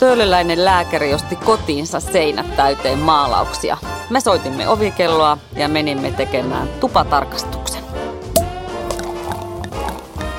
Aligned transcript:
töölöläinen 0.00 0.64
lääkäri 0.64 1.14
osti 1.14 1.36
kotiinsa 1.36 2.00
seinät 2.00 2.56
täyteen 2.56 2.98
maalauksia. 2.98 3.76
Me 4.10 4.20
soitimme 4.20 4.68
ovikelloa 4.68 5.38
ja 5.56 5.68
menimme 5.68 6.10
tekemään 6.10 6.68
tupatarkastuksen. 6.80 7.84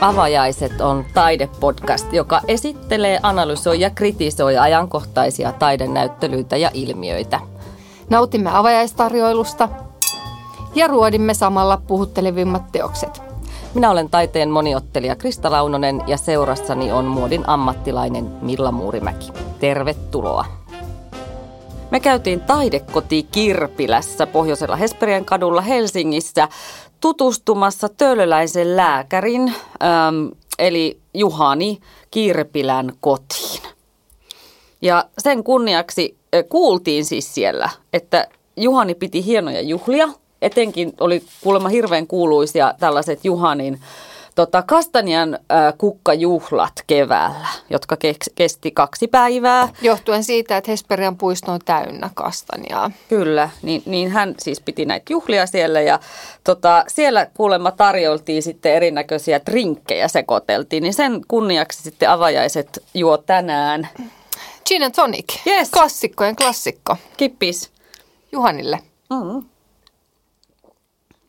Avajaiset 0.02 0.82
on 0.82 1.06
taidepodcast, 1.14 2.14
joka 2.14 2.42
esittelee, 2.48 3.20
analysoi 3.24 3.80
ja 3.80 3.90
kritisoi 3.90 4.58
ajankohtaisia 4.58 5.52
taidenäyttelyitä 5.52 6.58
ja 6.58 6.72
ilmiöitä. 6.74 7.40
Nautimme 8.10 8.50
avajaistarjoilusta 8.54 9.70
ja 10.76 10.88
ruodimme 10.88 11.34
samalla 11.34 11.82
puhuttelevimmat 11.88 12.72
teokset. 12.72 13.22
Minä 13.74 13.92
olen 13.92 14.10
taiteen 14.10 14.50
moniottelija 14.50 15.16
Krista 15.16 15.52
Launonen 15.52 16.02
ja 16.08 16.18
seurassani 16.18 16.92
on 16.92 17.06
muodin 17.06 17.50
ammattilainen 17.50 18.26
Milla 18.42 18.72
Muurimäki. 18.72 19.51
Tervetuloa! 19.62 20.46
Me 21.92 22.00
käytiin 22.00 22.42
taidekoti 22.42 23.28
Kirpilässä 23.32 24.28
Pohjoisella 24.28 24.76
Hesperien 24.76 25.26
kadulla 25.26 25.62
Helsingissä 25.62 26.48
tutustumassa 27.00 27.90
töölöläisen 27.90 28.78
lääkärin, 28.78 29.42
ähm, 29.42 30.28
eli 30.60 31.00
Juhani 31.14 31.80
Kirpilän 32.12 32.92
kotiin. 33.02 33.62
Ja 34.82 35.06
sen 35.18 35.44
kunniaksi 35.44 36.18
äh, 36.36 36.44
kuultiin 36.50 37.06
siis 37.06 37.36
siellä, 37.36 37.70
että 37.94 38.28
Juhani 38.58 38.96
piti 38.96 39.26
hienoja 39.26 39.62
juhlia. 39.62 40.10
Etenkin 40.42 40.94
oli 41.00 41.24
kuulemma 41.42 41.70
hirveän 41.70 42.08
kuuluisia 42.08 42.74
tällaiset 42.80 43.26
Juhanin 43.26 43.80
tota, 44.36 44.62
Kastanjan 44.62 45.34
äh, 45.34 45.74
kukkajuhlat 45.78 46.74
keväällä, 46.88 47.48
jotka 47.70 47.98
kesti 48.36 48.72
kaksi 48.72 49.08
päivää. 49.08 49.70
Johtuen 49.82 50.24
siitä, 50.24 50.58
että 50.58 50.72
Hesperian 50.72 51.18
puisto 51.18 51.52
on 51.52 51.60
täynnä 51.66 52.10
kastanjaa. 52.14 52.92
Kyllä, 53.10 53.50
niin, 53.62 53.84
niin 53.86 54.12
hän 54.12 54.36
siis 54.40 54.62
piti 54.62 54.86
näitä 54.86 55.14
juhlia 55.14 55.46
siellä 55.46 55.82
ja 55.82 56.00
tota, 56.44 56.84
siellä 56.88 57.28
kuulemma 57.38 57.72
tarjoltiin 57.72 58.44
sitten 58.44 58.74
erinäköisiä 58.74 59.40
trinkkejä 59.40 60.08
sekoiteltiin, 60.08 60.84
niin 60.84 60.94
sen 60.94 61.22
kunniaksi 61.28 61.84
sitten 61.84 62.10
avajaiset 62.10 62.84
juo 62.94 63.18
tänään. 63.18 63.90
Gin 64.68 64.84
and 64.84 64.94
tonic, 64.96 65.48
yes. 65.48 65.70
klassikkojen 65.70 66.36
klassikko. 66.36 66.98
Kippis. 67.18 67.72
Juhanille. 68.32 68.80
Mm 69.10 69.51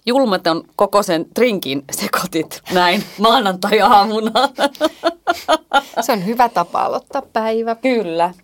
julmaton 0.07 0.65
koko 0.77 1.03
sen 1.03 1.27
trinkin 1.35 1.85
sekoitit 1.93 2.63
näin 2.73 3.05
maanantai-aamuna. 3.19 4.49
Se 6.01 6.13
on 6.13 6.27
hyvä 6.27 6.49
tapa 6.49 6.83
aloittaa 6.83 7.23
päivä. 7.33 7.75
Kyllä. 7.75 8.35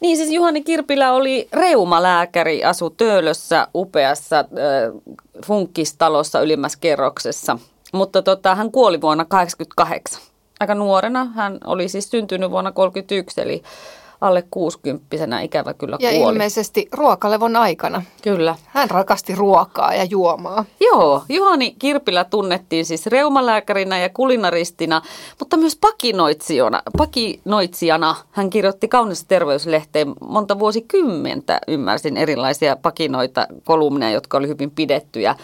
Niin 0.00 0.16
siis 0.16 0.30
Juhani 0.30 0.62
Kirpilä 0.62 1.12
oli 1.12 1.48
reumalääkäri, 1.52 2.64
asu 2.64 2.90
Töölössä 2.90 3.68
upeassa 3.74 4.38
äh, 4.38 4.44
funkkistalossa 5.46 6.40
ylimmässä 6.40 6.78
kerroksessa. 6.80 7.58
Mutta 7.92 8.22
tota, 8.22 8.54
hän 8.54 8.70
kuoli 8.70 9.00
vuonna 9.00 9.24
1988. 9.24 10.20
Aika 10.60 10.74
nuorena. 10.74 11.24
Hän 11.24 11.58
oli 11.64 11.88
siis 11.88 12.10
syntynyt 12.10 12.50
vuonna 12.50 12.72
1931, 12.72 13.40
eli 13.40 13.62
alle 14.24 14.44
60 14.50 15.40
ikävä 15.40 15.74
kyllä 15.74 15.96
ja 16.00 16.10
kuoli. 16.10 16.32
ilmeisesti 16.32 16.88
ruokalevon 16.92 17.56
aikana. 17.56 18.02
Kyllä. 18.22 18.56
Hän 18.66 18.90
rakasti 18.90 19.34
ruokaa 19.34 19.94
ja 19.94 20.04
juomaa. 20.04 20.64
Joo, 20.80 21.22
Juhani 21.28 21.74
Kirpilä 21.78 22.24
tunnettiin 22.24 22.84
siis 22.84 23.06
reumalääkärinä 23.06 23.98
ja 23.98 24.08
kulinaristina, 24.08 25.02
mutta 25.38 25.56
myös 25.56 25.76
pakinoitsijana. 25.76 26.82
pakinoitsijana. 26.98 28.16
Hän 28.30 28.50
kirjoitti 28.50 28.88
kaunis 28.88 29.24
terveyslehteen 29.24 30.12
monta 30.28 30.58
vuosikymmentä, 30.58 31.60
ymmärsin 31.68 32.16
erilaisia 32.16 32.76
pakinoita, 32.76 33.46
kolumneja, 33.64 34.12
jotka 34.12 34.36
oli 34.36 34.48
hyvin 34.48 34.70
pidettyjä. 34.70 35.36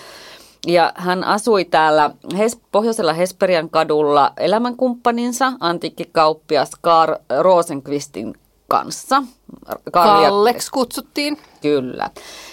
Ja 0.67 0.93
hän 0.95 1.25
asui 1.25 1.65
täällä 1.65 2.11
Hes- 2.35 2.59
pohjoisella 2.73 3.13
Hesperian 3.13 3.71
kadulla 3.71 4.33
elämänkumppaninsa, 4.37 5.53
antiikkikauppias 5.61 6.71
Karl 6.81 7.15
Rosenqvistin 7.41 8.35
kanssa. 8.71 9.23
Karlia, 9.93 10.29
Kalleksi 10.29 10.71
kutsuttiin. 10.71 11.39
Kyllä. 11.63 12.11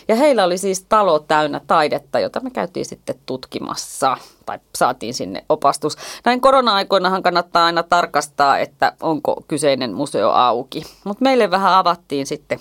Ja 0.07 0.15
heillä 0.15 0.43
oli 0.43 0.57
siis 0.57 0.85
talo 0.89 1.19
täynnä 1.19 1.61
taidetta, 1.67 2.19
jota 2.19 2.39
me 2.39 2.49
käytiin 2.49 2.85
sitten 2.85 3.15
tutkimassa 3.25 4.17
tai 4.45 4.59
saatiin 4.75 5.13
sinne 5.13 5.45
opastus. 5.49 5.97
Näin 6.25 6.41
korona-aikoinahan 6.41 7.23
kannattaa 7.23 7.65
aina 7.65 7.83
tarkastaa, 7.83 8.57
että 8.57 8.93
onko 9.01 9.43
kyseinen 9.47 9.93
museo 9.93 10.29
auki. 10.29 10.83
Mutta 11.03 11.23
meille 11.23 11.51
vähän 11.51 11.73
avattiin 11.73 12.27
sitten 12.27 12.59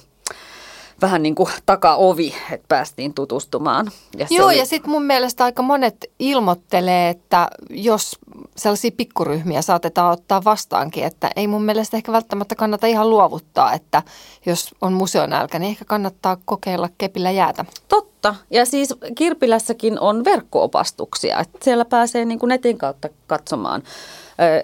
vähän 1.03 1.23
niin 1.23 1.35
kuin 1.35 1.49
takaovi, 1.67 2.35
että 2.51 2.65
päästiin 2.69 3.15
tutustumaan. 3.15 3.91
Ja 4.19 4.27
Joo, 4.31 4.47
oli... 4.47 4.59
ja 4.59 4.67
sitten 4.67 4.91
mun 4.91 5.03
mielestä 5.03 5.45
aika 5.45 5.63
monet 5.63 6.11
ilmoittelee, 6.19 7.09
että 7.09 7.49
jos 7.71 8.19
sellaisia 8.57 8.91
pikkuryhmiä 8.97 9.63
saatetaan 9.63 10.13
ottaa 10.13 10.45
vastaankin, 10.45 11.05
että 11.05 11.31
ei 11.37 11.47
mun 11.47 11.65
mielestä 11.65 11.97
ehkä 11.97 12.13
välttämättä 12.13 12.55
kannata 12.55 12.87
ihan 12.87 13.11
luovuttaa, 13.11 13.73
että 13.73 14.03
jos 14.47 14.75
on 14.81 14.93
museonälkä, 14.93 15.59
niin 15.59 15.71
ehkä 15.71 15.85
kannattaa 15.85 16.37
kokeilla 16.45 16.89
kepillä 16.99 17.31
jäätä. 17.31 17.65
Totta, 17.89 18.06
ja 18.51 18.65
siis 18.65 18.95
Kirpilässäkin 19.15 20.01
on 20.01 20.25
verkkoopastuksia, 20.25 21.41
että 21.41 21.59
siellä 21.63 21.85
pääsee 21.85 22.25
niin 22.25 22.39
kuin 22.39 22.49
netin 22.49 22.79
kautta 22.79 23.09
katsomaan 23.27 23.83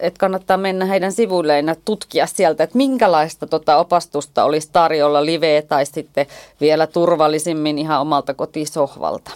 että 0.00 0.18
kannattaa 0.18 0.56
mennä 0.56 0.84
heidän 0.84 1.12
sivuilleen 1.12 1.66
ja 1.66 1.76
tutkia 1.84 2.26
sieltä, 2.26 2.64
että 2.64 2.76
minkälaista 2.76 3.46
tota 3.46 3.76
opastusta 3.76 4.44
olisi 4.44 4.68
tarjolla 4.72 5.26
live 5.26 5.62
tai 5.68 5.86
sitten 5.86 6.26
vielä 6.60 6.86
turvallisimmin 6.86 7.78
ihan 7.78 8.00
omalta 8.00 8.34
kotisohvalta. 8.34 9.30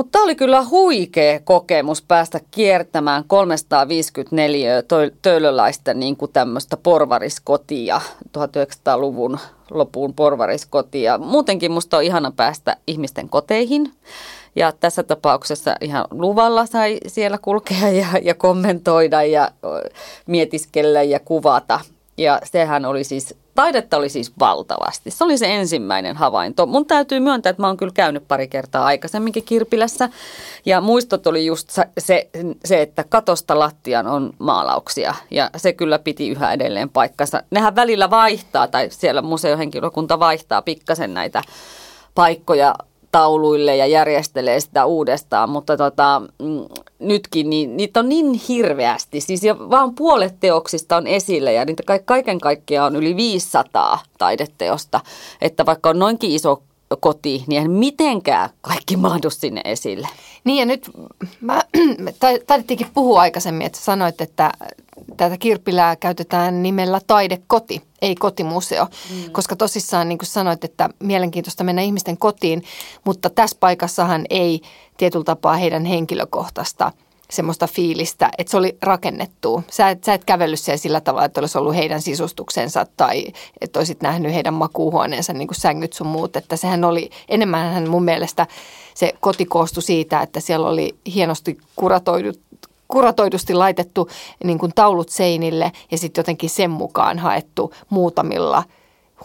Mutta 0.00 0.12
tämä 0.12 0.24
oli 0.24 0.34
kyllä 0.34 0.64
huikea 0.64 1.40
kokemus 1.44 2.02
päästä 2.02 2.40
kiertämään 2.50 3.24
354 3.26 4.82
töölöläistä 5.22 5.94
niin 5.94 6.16
kuin 6.16 6.32
tämmöistä 6.32 6.76
porvariskotia, 6.76 8.00
1900-luvun 8.38 9.38
lopun 9.70 10.14
porvariskotia. 10.14 11.18
Muutenkin 11.18 11.72
musta 11.72 11.96
on 11.96 12.02
ihana 12.02 12.32
päästä 12.36 12.76
ihmisten 12.86 13.28
koteihin. 13.28 13.92
Ja 14.56 14.72
tässä 14.72 15.02
tapauksessa 15.02 15.76
ihan 15.80 16.04
luvalla 16.10 16.66
sai 16.66 16.98
siellä 17.06 17.38
kulkea 17.38 17.88
ja, 17.88 18.06
ja 18.22 18.34
kommentoida 18.34 19.22
ja 19.22 19.50
mietiskellä 20.26 21.02
ja 21.02 21.20
kuvata. 21.20 21.80
Ja 22.16 22.40
sehän 22.44 22.84
oli 22.84 23.04
siis, 23.04 23.34
taidetta 23.60 23.96
oli 23.96 24.08
siis 24.08 24.32
valtavasti. 24.38 25.10
Se 25.10 25.24
oli 25.24 25.38
se 25.38 25.54
ensimmäinen 25.54 26.16
havainto. 26.16 26.66
Mun 26.66 26.86
täytyy 26.86 27.20
myöntää, 27.20 27.50
että 27.50 27.62
mä 27.62 27.66
oon 27.66 27.76
kyllä 27.76 27.92
käynyt 27.94 28.28
pari 28.28 28.48
kertaa 28.48 28.84
aikaisemminkin 28.84 29.44
Kirpilässä. 29.44 30.08
Ja 30.66 30.80
muistot 30.80 31.26
oli 31.26 31.46
just 31.46 31.70
se, 31.98 32.28
se 32.64 32.82
että 32.82 33.04
katosta 33.08 33.58
lattian 33.58 34.06
on 34.06 34.32
maalauksia. 34.38 35.14
Ja 35.30 35.50
se 35.56 35.72
kyllä 35.72 35.98
piti 35.98 36.28
yhä 36.28 36.52
edelleen 36.52 36.88
paikkansa. 36.88 37.42
Nehän 37.50 37.76
välillä 37.76 38.10
vaihtaa, 38.10 38.68
tai 38.68 38.88
siellä 38.90 39.22
museohenkilökunta 39.22 40.18
vaihtaa 40.18 40.62
pikkasen 40.62 41.14
näitä 41.14 41.42
paikkoja 42.14 42.74
tauluille 43.12 43.76
ja 43.76 43.86
järjestelee 43.86 44.60
sitä 44.60 44.84
uudestaan, 44.84 45.50
mutta 45.50 45.76
tota, 45.76 46.22
mm, 46.42 46.64
nytkin 46.98 47.50
niin, 47.50 47.76
niitä 47.76 48.00
on 48.00 48.08
niin 48.08 48.40
hirveästi. 48.48 49.20
Siis 49.20 49.44
jo 49.44 49.56
vaan 49.70 49.94
puolet 49.94 50.34
teoksista 50.40 50.96
on 50.96 51.06
esillä 51.06 51.50
ja 51.50 51.64
niitä 51.64 51.82
kaiken 52.04 52.40
kaikkiaan 52.40 52.96
on 52.96 53.02
yli 53.02 53.16
500 53.16 53.98
taideteosta. 54.18 55.00
Että 55.40 55.66
vaikka 55.66 55.90
on 55.90 55.98
noinkin 55.98 56.30
iso 56.30 56.62
koti, 57.00 57.44
niin 57.46 57.62
en 57.62 57.70
mitenkään 57.70 58.50
kaikki 58.60 58.96
mahdu 58.96 59.30
sinne 59.30 59.60
esille. 59.64 60.08
Niin 60.44 60.58
ja 60.58 60.66
nyt 60.66 60.90
mä, 61.40 61.62
taidettiinkin 62.46 62.90
puhua 62.94 63.20
aikaisemmin, 63.20 63.66
että 63.66 63.78
sanoit, 63.78 64.20
että 64.20 64.52
tätä 65.16 65.36
kirppilää 65.36 65.96
käytetään 65.96 66.62
nimellä 66.62 67.00
taidekoti, 67.06 67.82
ei 68.02 68.14
kotimuseo. 68.14 68.84
Mm. 68.84 69.30
Koska 69.32 69.56
tosissaan 69.56 70.08
niin 70.08 70.18
kuin 70.18 70.26
sanoit, 70.26 70.64
että 70.64 70.90
mielenkiintoista 70.98 71.64
mennä 71.64 71.82
ihmisten 71.82 72.18
kotiin, 72.18 72.62
mutta 73.04 73.30
tässä 73.30 73.56
paikassahan 73.60 74.26
ei 74.30 74.60
tietyllä 74.96 75.24
tapaa 75.24 75.56
heidän 75.56 75.84
henkilökohtaista 75.84 76.92
semmoista 77.30 77.66
fiilistä, 77.66 78.30
että 78.38 78.50
se 78.50 78.56
oli 78.56 78.78
rakennettu. 78.82 79.64
Sä 79.70 79.90
et, 79.90 80.04
sä 80.04 80.14
et 80.14 80.24
kävellyt 80.24 80.60
siellä 80.60 80.76
sillä 80.76 81.00
tavalla, 81.00 81.24
että 81.24 81.40
olisi 81.40 81.58
ollut 81.58 81.74
heidän 81.74 82.02
sisustuksensa 82.02 82.86
tai 82.96 83.26
että 83.60 83.78
olisit 83.78 84.02
nähnyt 84.02 84.34
heidän 84.34 84.54
makuuhuoneensa 84.54 85.32
niin 85.32 85.48
kuin 85.48 85.60
sängyt 85.60 85.92
sun 85.92 86.06
muut. 86.06 86.36
Että 86.36 86.56
sehän 86.56 86.84
oli 86.84 87.10
enemmän 87.28 87.88
mun 87.88 88.04
mielestä 88.04 88.46
se 88.94 89.12
koti 89.20 89.46
koostui 89.46 89.82
siitä, 89.82 90.20
että 90.20 90.40
siellä 90.40 90.68
oli 90.68 90.94
hienosti 91.14 91.58
kuratoidut 91.76 92.40
kuratoidusti 92.90 93.54
laitettu 93.54 94.08
niin 94.44 94.58
kuin 94.58 94.72
taulut 94.74 95.08
seinille 95.08 95.72
ja 95.90 95.98
sitten 95.98 96.20
jotenkin 96.20 96.50
sen 96.50 96.70
mukaan 96.70 97.18
haettu 97.18 97.74
muutamilla 97.90 98.64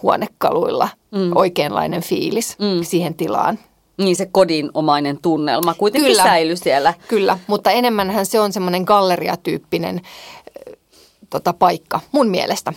huonekaluilla 0.02 0.88
mm. 1.10 1.30
oikeanlainen 1.34 2.02
fiilis 2.02 2.58
mm. 2.58 2.84
siihen 2.84 3.14
tilaan. 3.14 3.58
Niin 3.98 4.16
se 4.16 4.28
kodinomainen 4.32 5.18
tunnelma 5.22 5.74
kuitenkin 5.74 6.10
kyllä, 6.10 6.22
säilyi 6.22 6.56
siellä. 6.56 6.94
Kyllä, 7.08 7.38
mutta 7.46 7.70
enemmänhän 7.70 8.26
se 8.26 8.40
on 8.40 8.52
semmoinen 8.52 8.82
galleriatyyppinen 8.82 10.00
tota, 11.30 11.52
paikka 11.52 12.00
mun 12.12 12.28
mielestä. 12.28 12.72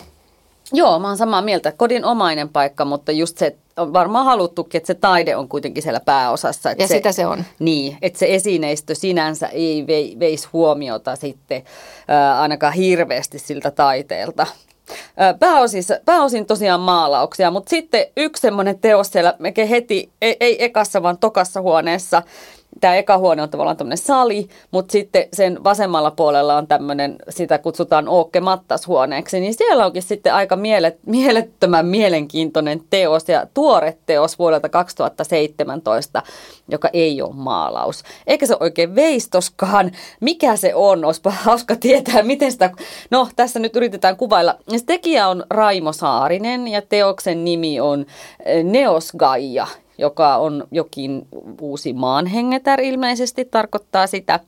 Joo, 0.73 0.99
mä 0.99 1.07
oon 1.07 1.17
samaa 1.17 1.41
mieltä. 1.41 1.71
Kodin 1.71 2.05
omainen 2.05 2.49
paikka, 2.49 2.85
mutta 2.85 3.11
just 3.11 3.37
se 3.37 3.55
on 3.77 3.93
varmaan 3.93 4.25
haluttukin, 4.25 4.77
että 4.77 4.87
se 4.87 4.93
taide 4.93 5.35
on 5.35 5.49
kuitenkin 5.49 5.83
siellä 5.83 5.99
pääosassa. 5.99 6.71
Että 6.71 6.83
ja 6.83 6.87
se, 6.87 6.95
sitä 6.95 7.11
se 7.11 7.25
on. 7.25 7.43
Niin, 7.59 7.97
että 8.01 8.19
se 8.19 8.35
esineistö 8.35 8.95
sinänsä 8.95 9.47
ei 9.47 9.85
veisi 10.19 10.47
huomiota 10.53 11.15
sitten 11.15 11.63
ää, 12.07 12.41
ainakaan 12.41 12.73
hirveästi 12.73 13.39
siltä 13.39 13.71
taiteelta. 13.71 14.47
Pääosin, 15.39 15.83
pääosin 16.05 16.45
tosiaan 16.45 16.79
maalauksia, 16.79 17.51
mutta 17.51 17.69
sitten 17.69 18.05
yksi 18.17 18.41
semmoinen 18.41 18.79
teos 18.79 19.07
siellä 19.07 19.33
heti, 19.69 20.09
ei, 20.21 20.37
ei 20.39 20.63
ekassa 20.63 21.03
vaan 21.03 21.17
tokassa 21.17 21.61
huoneessa, 21.61 22.23
tämä 22.81 22.95
eka 22.95 23.17
huone 23.17 23.41
on 23.41 23.49
tavallaan 23.49 23.77
tämmöinen 23.77 23.97
sali, 23.97 24.47
mutta 24.71 24.91
sitten 24.91 25.27
sen 25.33 25.63
vasemmalla 25.63 26.11
puolella 26.11 26.57
on 26.57 26.67
tämmöinen, 26.67 27.15
sitä 27.29 27.57
kutsutaan 27.57 28.07
Ookke 28.07 28.39
Mattas-huoneeksi, 28.39 29.39
niin 29.39 29.53
siellä 29.53 29.85
onkin 29.85 30.03
sitten 30.03 30.33
aika 30.33 30.55
mielet, 30.55 30.99
mielettömän 31.05 31.85
mielenkiintoinen 31.85 32.81
teos 32.89 33.29
ja 33.29 33.47
tuore 33.53 33.97
teos 34.05 34.39
vuodelta 34.39 34.69
2017, 34.69 36.23
joka 36.67 36.89
ei 36.93 37.21
ole 37.21 37.33
maalaus. 37.33 38.03
Eikä 38.27 38.45
se 38.45 38.55
oikein 38.59 38.95
veistoskaan. 38.95 39.91
Mikä 40.19 40.55
se 40.55 40.75
on? 40.75 41.05
Olisipa 41.05 41.31
hauska 41.45 41.75
tietää, 41.75 42.23
miten 42.23 42.51
sitä... 42.51 42.69
No, 43.11 43.27
tässä 43.35 43.59
nyt 43.59 43.75
yritetään 43.75 44.17
kuvailla. 44.17 44.55
Se 44.77 44.85
tekijä 44.85 45.27
on 45.27 45.43
Raimo 45.49 45.93
Saarinen 45.93 46.67
ja 46.67 46.81
teoksen 46.81 47.45
nimi 47.45 47.79
on 47.79 48.05
eh, 48.45 48.63
Neos 48.63 49.11
Gaia, 49.17 49.67
joka 49.99 50.35
on 50.35 50.67
jokin 50.71 51.27
uusi 51.61 51.93
maanhengetär 51.93 52.81
ilmeisesti, 52.81 53.45
tarkoittaa 53.45 54.07
sitä. 54.07 54.39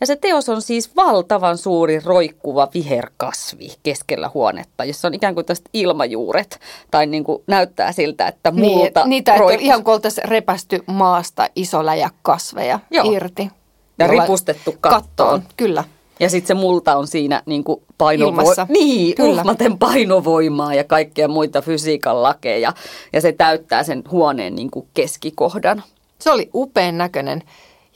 Ja 0.00 0.06
se 0.06 0.16
teos 0.16 0.48
on 0.48 0.62
siis 0.62 0.96
valtavan 0.96 1.58
suuri 1.58 2.00
roikkuva 2.04 2.68
viherkasvi 2.74 3.68
keskellä 3.82 4.30
huonetta, 4.34 4.84
jossa 4.84 5.08
on 5.08 5.14
ikään 5.14 5.34
kuin 5.34 5.46
tästä 5.46 5.70
ilmajuuret, 5.72 6.60
tai 6.90 7.06
niin 7.06 7.24
kuin 7.24 7.42
näyttää 7.46 7.92
siltä, 7.92 8.26
että 8.26 8.50
muuta 8.50 9.00
niin, 9.00 9.10
Niitä, 9.10 9.36
roikku... 9.38 9.64
ihan 9.64 9.84
kuin 9.84 9.94
oltaisiin 9.94 10.28
repästy 10.28 10.82
maasta 10.86 11.48
iso 11.56 11.86
läjä 11.86 12.10
kasveja 12.22 12.80
Joo. 12.90 13.12
irti. 13.12 13.50
Ja 13.98 14.06
ripustettu 14.06 14.74
kattoon. 14.80 15.02
kattoon. 15.02 15.42
Kyllä. 15.56 15.84
Ja 16.20 16.30
sitten 16.30 16.46
se 16.48 16.54
multa 16.54 16.96
on 16.96 17.06
siinä 17.06 17.42
niin 17.46 17.64
kuin 17.64 17.82
painovo- 17.98 18.66
niin, 18.68 19.14
Kyllä. 19.14 19.40
uhmaten 19.40 19.78
painovoimaa 19.78 20.74
ja 20.74 20.84
kaikkea 20.84 21.28
muita 21.28 21.62
fysiikan 21.62 22.22
lakeja. 22.22 22.72
Ja 23.12 23.20
se 23.20 23.32
täyttää 23.32 23.82
sen 23.82 24.02
huoneen 24.10 24.54
niin 24.54 24.70
kuin 24.70 24.88
keskikohdan. 24.94 25.82
Se 26.18 26.30
oli 26.30 26.50
upean 26.54 26.98
näköinen. 26.98 27.42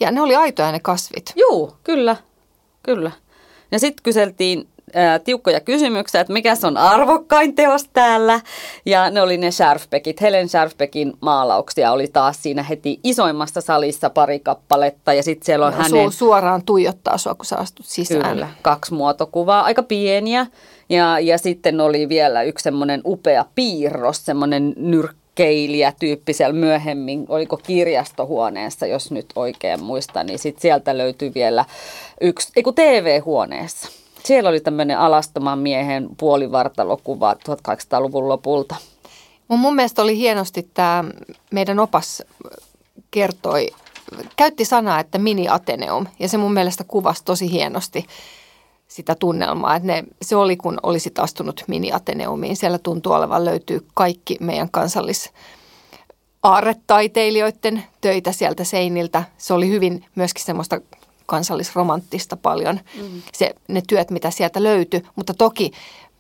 Ja 0.01 0.11
ne 0.11 0.21
oli 0.21 0.35
aitoja 0.35 0.73
ne 0.73 0.81
kasvit. 0.81 1.33
Joo, 1.37 1.77
kyllä. 1.85 2.17
Kyllä. 2.83 3.11
Ja 3.71 3.79
sitten 3.79 4.03
kyseltiin 4.03 4.69
ää, 4.95 5.19
tiukkoja 5.19 5.61
kysymyksiä, 5.61 6.21
että 6.21 6.33
mikä 6.33 6.55
on 6.65 6.77
arvokkain 6.77 7.55
teos 7.55 7.89
täällä. 7.93 8.41
Ja 8.87 9.11
ne 9.11 9.23
oli 9.23 9.37
ne 9.37 9.51
Sharfbeckit. 9.51 10.21
Helen 10.21 10.49
Sharfbeckin 10.49 11.13
maalauksia 11.21 11.93
oli 11.93 12.09
taas 12.09 12.43
siinä 12.43 12.63
heti 12.63 13.01
isoimmassa 13.05 13.61
salissa 13.61 14.11
pari 14.11 14.41
kappaletta. 14.41 15.13
Ja 15.13 15.23
sitten 15.23 15.47
siellä 15.47 15.67
on 15.67 15.73
ja 15.73 15.79
hänen... 15.79 16.13
suoraan 16.13 16.63
tuijottaa 16.65 17.19
sua, 17.19 17.35
kun 17.35 17.47
sä 17.47 17.57
astut 17.57 17.87
sisään. 17.87 18.31
Kyllä, 18.31 18.49
kaksi 18.63 18.95
muotokuvaa, 18.95 19.63
aika 19.63 19.83
pieniä. 19.83 20.47
Ja, 20.89 21.19
ja 21.21 21.39
sitten 21.39 21.81
oli 21.81 22.09
vielä 22.09 22.43
yksi 22.43 22.63
semmoinen 22.63 23.01
upea 23.05 23.45
piirros, 23.55 24.25
semmoinen 24.25 24.75
nyrkki 24.77 25.23
tyyppi 25.99 26.33
siellä 26.33 26.55
myöhemmin, 26.55 27.27
oliko 27.29 27.57
kirjastohuoneessa, 27.57 28.87
jos 28.87 29.11
nyt 29.11 29.27
oikein 29.37 29.83
muistan, 29.83 30.27
niin 30.27 30.39
sitten 30.39 30.63
sieltä 30.63 30.99
löytyi 30.99 31.33
vielä 31.35 31.65
yksi, 32.21 32.53
ei 32.57 32.63
kun 32.63 32.75
TV-huoneessa. 32.75 34.02
Siellä 34.25 34.51
oli 34.51 34.61
tämmöinen 34.61 34.99
alastoman 34.99 35.59
miehen 35.59 36.09
puolivartalokuva 36.17 37.33
1800-luvun 37.33 38.29
lopulta. 38.29 38.77
Mun 39.49 39.75
mielestä 39.75 40.03
oli 40.03 40.17
hienosti 40.17 40.71
tämä 40.75 41.05
meidän 41.51 41.79
opas 41.79 42.23
kertoi, 43.11 43.69
käytti 44.37 44.65
sanaa, 44.65 45.01
että 45.01 45.19
mini-ateneum, 45.19 46.07
ja 46.19 46.29
se 46.29 46.39
mun 46.39 46.53
mielestä 46.53 46.85
kuvasi 46.85 47.25
tosi 47.25 47.51
hienosti 47.51 48.07
sitä 48.89 49.15
tunnelmaa, 49.15 49.77
että 49.77 49.87
ne, 49.87 50.05
se 50.23 50.37
oli 50.37 50.57
kun 50.57 50.79
olisit 50.83 51.19
astunut 51.19 51.65
mini-ateneumiin. 51.69 52.57
Siellä 52.57 52.79
tuntuu 52.79 53.13
olevan 53.13 53.45
löytyy 53.45 53.87
kaikki 53.95 54.37
meidän 54.41 54.71
kansallis 54.71 55.31
aarretaiteilijoiden 56.43 57.85
töitä 58.01 58.33
sieltä 58.33 58.65
seiniltä. 58.65 59.25
Se 59.39 59.55
oli 59.55 59.69
hyvin 59.69 60.05
myöskin 60.15 60.45
semmoista 60.45 60.81
kansallisromanttista 61.27 62.37
paljon, 62.37 62.81
mm. 62.97 63.23
se, 63.33 63.55
ne 63.69 63.83
työt, 63.89 64.11
mitä 64.11 64.31
sieltä 64.31 64.63
löytyi. 64.63 65.03
Mutta 65.17 65.35
toki 65.35 65.73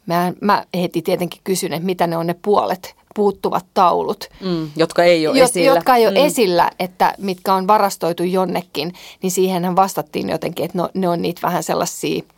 mä, 0.06 0.32
mä 0.40 0.64
heti 0.74 1.02
tietenkin 1.02 1.40
kysyn, 1.44 1.72
että 1.72 1.86
mitä 1.86 2.06
ne 2.06 2.16
on 2.16 2.26
ne 2.26 2.34
puolet 2.42 2.94
puuttuvat 3.14 3.66
taulut. 3.74 4.28
Mm, 4.40 4.70
jotka 4.76 5.04
ei 5.04 5.26
ole 5.26 5.38
jo, 5.38 5.44
esillä. 5.44 5.74
Jotka 5.74 5.96
ei 5.96 6.06
ole 6.06 6.18
mm. 6.18 6.26
esillä, 6.26 6.70
että 6.78 7.14
mitkä 7.18 7.54
on 7.54 7.66
varastoitu 7.66 8.22
jonnekin, 8.22 8.92
niin 9.22 9.30
siihenhän 9.30 9.76
vastattiin 9.76 10.28
jotenkin, 10.28 10.64
että 10.64 10.78
no, 10.78 10.88
ne 10.94 11.08
on 11.08 11.22
niitä 11.22 11.42
vähän 11.42 11.62
sellaisia– 11.62 12.22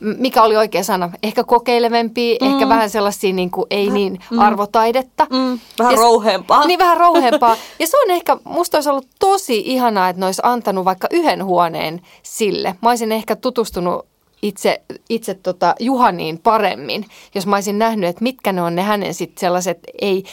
mikä 0.00 0.42
oli 0.42 0.56
oikea 0.56 0.84
sana, 0.84 1.10
ehkä 1.22 1.44
kokeilevempia, 1.44 2.36
mm. 2.40 2.52
ehkä 2.52 2.68
vähän 2.68 2.90
sellaisia 2.90 3.32
niin 3.32 3.50
kuin, 3.50 3.66
ei 3.70 3.90
niin 3.90 4.20
mm. 4.30 4.38
arvotaidetta. 4.38 5.26
Mm. 5.30 5.58
Vähän 5.78 5.94
ja, 5.94 6.00
rouheempaa. 6.00 6.66
Niin, 6.66 6.78
vähän 6.78 6.96
rouheempaa. 6.96 7.56
ja 7.78 7.86
se 7.86 7.98
on 7.98 8.10
ehkä, 8.10 8.36
musta 8.44 8.76
olisi 8.76 8.90
ollut 8.90 9.08
tosi 9.18 9.62
ihanaa, 9.66 10.08
että 10.08 10.20
ne 10.20 10.26
olisi 10.26 10.42
antanut 10.44 10.84
vaikka 10.84 11.08
yhden 11.10 11.44
huoneen 11.44 12.00
sille. 12.22 12.74
Mä 12.82 12.88
olisin 12.88 13.12
ehkä 13.12 13.36
tutustunut 13.36 14.06
itse, 14.42 14.82
itse 15.08 15.34
tota 15.34 15.74
Juhaniin 15.80 16.38
paremmin, 16.38 17.06
jos 17.34 17.46
mä 17.46 17.56
olisin 17.56 17.78
nähnyt, 17.78 18.10
että 18.10 18.22
mitkä 18.22 18.52
ne 18.52 18.62
on 18.62 18.74
ne 18.74 18.82
hänen 18.82 19.14
sitten 19.14 19.40
sellaiset, 19.40 19.78
ei, 20.00 20.24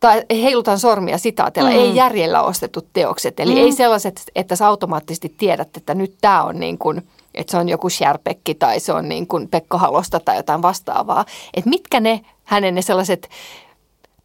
tai 0.00 0.22
heilutan 0.30 0.78
sormia 0.78 1.18
sitaatella, 1.18 1.70
mm. 1.70 1.76
ei 1.76 1.96
järjellä 1.96 2.42
ostetut 2.42 2.86
teokset. 2.92 3.40
Eli 3.40 3.54
mm. 3.54 3.60
ei 3.60 3.72
sellaiset, 3.72 4.22
että 4.34 4.56
sä 4.56 4.68
automaattisesti 4.68 5.34
tiedät, 5.38 5.76
että 5.76 5.94
nyt 5.94 6.14
tämä 6.20 6.42
on 6.42 6.60
niin 6.60 6.78
kuin– 6.78 7.02
että 7.34 7.50
se 7.50 7.56
on 7.56 7.68
joku 7.68 7.90
Sherpekki 7.90 8.54
tai 8.54 8.80
se 8.80 8.92
on 8.92 9.08
niin 9.08 9.26
kuin 9.26 9.48
Pekka 9.48 9.78
Halosta 9.78 10.20
tai 10.20 10.36
jotain 10.36 10.62
vastaavaa. 10.62 11.24
Että 11.54 11.70
mitkä 11.70 12.00
ne 12.00 12.20
hänen 12.44 12.74
ne 12.74 12.82
sellaiset 12.82 13.28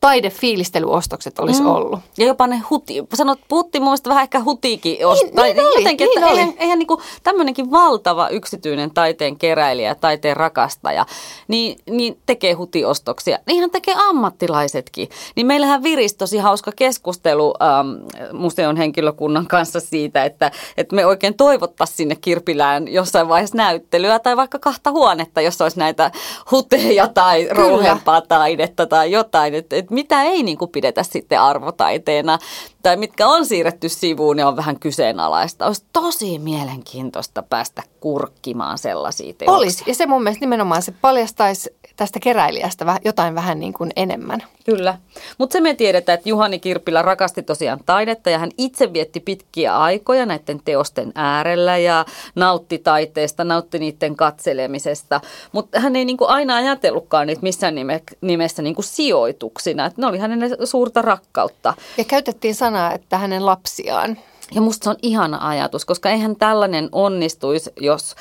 taidefiilistelyostokset 0.06 1.40
olisi 1.40 1.62
mm. 1.62 1.68
ollut. 1.68 2.00
Ja 2.18 2.26
jopa 2.26 2.48
ne 2.48 2.62
huti, 2.70 3.04
sanot, 3.14 3.40
puhuttiin 3.48 3.84
mun 3.84 3.98
vähän 4.08 4.24
ehkä 4.24 4.44
hutiikin. 4.44 4.98
Niin, 4.98 5.36
tai 5.36 5.54
niin 5.54 5.64
jotenkin, 5.76 6.08
oli, 6.08 6.18
että 6.18 6.30
niin 6.30 6.40
eihän, 6.40 6.54
eihän 6.58 6.80
niin 6.80 6.88
tämmöinenkin 7.24 7.72
valtava 7.72 8.30
yksityinen 8.30 8.92
taiteen 8.92 9.38
keräilijä 9.38 9.96
taiteen 9.96 10.38
rakastaja, 10.38 11.06
niin, 11.48 11.78
niin 11.90 12.18
tekee 12.26 12.54
hutiostoksia. 12.54 13.40
Niinhän 13.48 13.72
tekee 13.72 13.96
ammattilaisetkin. 14.10 15.10
Niin 15.36 15.48
meillähän 15.48 15.84
virisi 15.84 16.18
tosi 16.18 16.38
hauska 16.38 16.72
keskustelu 16.76 17.54
ähm, 17.62 17.88
museon 18.34 18.78
henkilökunnan 18.78 19.48
kanssa 19.48 19.80
siitä, 19.80 20.24
että, 20.24 20.52
että 20.78 20.96
me 20.96 21.06
oikein 21.06 21.34
toivottaisiin 21.34 21.98
sinne 21.98 22.16
Kirpilään 22.16 22.88
jossain 22.88 23.28
vaiheessa 23.28 23.58
näyttelyä 23.58 24.20
tai 24.20 24.38
vaikka 24.38 24.60
kahta 24.60 24.92
huonetta, 24.92 25.42
jossa 25.42 25.66
olisi 25.66 25.80
näitä 25.80 26.12
huteja 26.52 27.08
tai 27.08 27.48
rouhempaa 27.52 28.22
taidetta 28.22 28.86
tai 28.86 29.12
jotain. 29.12 29.56
Että 29.56 29.76
et 29.76 29.92
mitä 29.96 30.24
ei 30.24 30.44
niin 30.44 30.58
kuin 30.58 30.72
pidetä 30.72 31.04
sitten 31.04 31.42
arvotaiteena 31.42 32.40
tai 32.84 32.98
mitkä 32.98 33.28
on 33.28 33.46
siirretty 33.46 33.90
sivuun 33.90 34.40
ja 34.40 34.48
on 34.48 34.56
vähän 34.56 34.80
kyseenalaista. 34.80 35.66
Olisi 35.66 35.86
tosi 35.94 36.40
mielenkiintoista 36.40 37.44
päästä 37.44 37.84
kurkkimaan 38.00 38.78
sellaisia 38.78 39.34
teoksia. 39.34 39.58
Olisi, 39.58 39.84
ja 39.88 39.96
se 39.96 40.06
mun 40.06 40.24
mielestä 40.24 40.46
nimenomaan 40.46 40.82
se 40.82 40.94
paljastaisi 41.02 41.70
tästä 41.96 42.20
keräilijästä 42.20 43.00
jotain 43.06 43.36
vähän 43.36 43.60
niin 43.60 43.74
kuin 43.74 43.92
enemmän. 43.96 44.44
Kyllä, 44.66 44.98
mutta 45.38 45.54
se 45.54 45.62
me 45.62 45.74
tiedetään, 45.74 46.14
että 46.14 46.30
Juhani 46.30 46.60
Kirpilä 46.60 47.02
rakasti 47.02 47.44
tosiaan 47.44 47.80
taidetta 47.86 48.30
ja 48.30 48.40
hän 48.40 48.52
itse 48.58 48.94
vietti 48.94 49.20
pitkiä 49.20 49.78
aikoja 49.78 50.26
näiden 50.26 50.62
teosten 50.66 51.12
äärellä 51.16 51.78
ja 51.78 52.06
nautti 52.36 52.78
taiteesta, 52.78 53.44
nautti 53.44 53.80
niiden 53.80 54.16
katselemisesta, 54.16 55.22
mutta 55.52 55.80
hän 55.80 55.96
ei 55.96 56.06
niin 56.06 56.18
kuin 56.18 56.30
aina 56.30 56.56
ajatellutkaan 56.56 57.28
niitä 57.28 57.42
missään 57.42 57.76
nimessä 58.22 58.62
niin 58.62 58.76
kuin 58.76 58.86
sijoituksina, 58.86 59.86
että 59.86 60.02
ne 60.02 60.08
oli 60.08 60.18
hänen 60.18 60.50
suurta 60.64 61.02
rakkautta. 61.02 61.74
Ja 61.98 62.04
käytettiin 62.04 62.56
sanaa, 62.56 62.94
että 62.94 63.18
hänen 63.18 63.46
lapsiaan 63.46 64.18
ja 64.52 64.62
musta 64.62 64.84
se 64.84 64.90
on 64.90 64.96
ihana 65.02 65.48
ajatus, 65.48 65.86
koska 65.86 66.10
eihän 66.10 66.36
tällainen 66.36 66.90
onnistuisi, 66.92 67.72
jos 67.80 68.16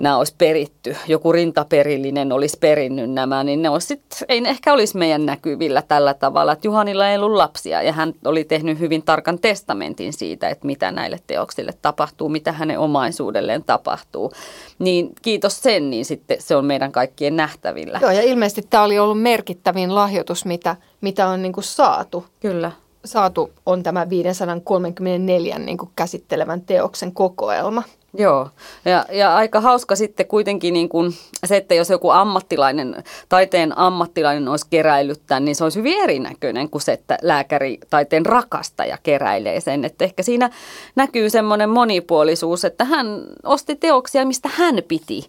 nämä 0.00 0.16
olisi 0.16 0.34
peritty. 0.38 0.96
Joku 1.08 1.32
rintaperillinen 1.32 2.32
olisi 2.32 2.58
perinnyt 2.60 3.10
nämä, 3.10 3.44
niin 3.44 3.62
ne 3.62 3.70
olisi 3.70 3.86
sit, 3.86 4.02
ei 4.28 4.40
ne 4.40 4.48
ehkä 4.48 4.72
olisi 4.72 4.96
meidän 4.96 5.26
näkyvillä 5.26 5.82
tällä 5.82 6.14
tavalla. 6.14 6.52
Että 6.52 6.66
Juhanilla 6.66 7.08
ei 7.08 7.18
ollut 7.18 7.36
lapsia 7.36 7.82
ja 7.82 7.92
hän 7.92 8.14
oli 8.24 8.44
tehnyt 8.44 8.78
hyvin 8.78 9.02
tarkan 9.02 9.38
testamentin 9.38 10.12
siitä, 10.12 10.48
että 10.48 10.66
mitä 10.66 10.90
näille 10.90 11.18
teoksille 11.26 11.72
tapahtuu, 11.82 12.28
mitä 12.28 12.52
hänen 12.52 12.78
omaisuudelleen 12.78 13.64
tapahtuu. 13.64 14.32
Niin 14.78 15.10
kiitos 15.22 15.62
sen, 15.62 15.90
niin 15.90 16.04
sitten 16.04 16.36
se 16.40 16.56
on 16.56 16.64
meidän 16.64 16.92
kaikkien 16.92 17.36
nähtävillä. 17.36 17.98
Joo 18.02 18.10
ja 18.10 18.22
ilmeisesti 18.22 18.66
tämä 18.70 18.82
oli 18.82 18.98
ollut 18.98 19.22
merkittävin 19.22 19.94
lahjoitus, 19.94 20.44
mitä, 20.44 20.76
mitä 21.00 21.28
on 21.28 21.42
niin 21.42 21.54
saatu. 21.60 22.26
Kyllä 22.40 22.72
saatu 23.04 23.50
on 23.66 23.82
tämä 23.82 24.08
534 24.08 25.58
niin 25.58 25.78
kuin 25.78 25.90
käsittelevän 25.96 26.60
teoksen 26.60 27.12
kokoelma. 27.12 27.82
Joo, 28.18 28.48
ja, 28.84 29.04
ja 29.12 29.36
aika 29.36 29.60
hauska 29.60 29.96
sitten 29.96 30.26
kuitenkin 30.26 30.74
niin 30.74 30.88
kuin 30.88 31.14
se, 31.46 31.56
että 31.56 31.74
jos 31.74 31.90
joku 31.90 32.10
ammattilainen, 32.10 33.04
taiteen 33.28 33.78
ammattilainen 33.78 34.48
olisi 34.48 34.66
keräilyttää, 34.70 35.40
niin 35.40 35.56
se 35.56 35.64
olisi 35.64 35.78
hyvin 35.78 36.02
erinäköinen 36.02 36.70
kuin 36.70 36.82
se, 36.82 36.92
että 36.92 37.18
lääkäri 37.22 37.78
taiteen 37.90 38.26
rakastaja 38.26 38.98
keräilee 39.02 39.60
sen. 39.60 39.84
Että 39.84 40.04
ehkä 40.04 40.22
siinä 40.22 40.50
näkyy 40.96 41.30
semmoinen 41.30 41.70
monipuolisuus, 41.70 42.64
että 42.64 42.84
hän 42.84 43.06
osti 43.44 43.76
teoksia, 43.76 44.26
mistä 44.26 44.50
hän 44.52 44.82
piti. 44.88 45.26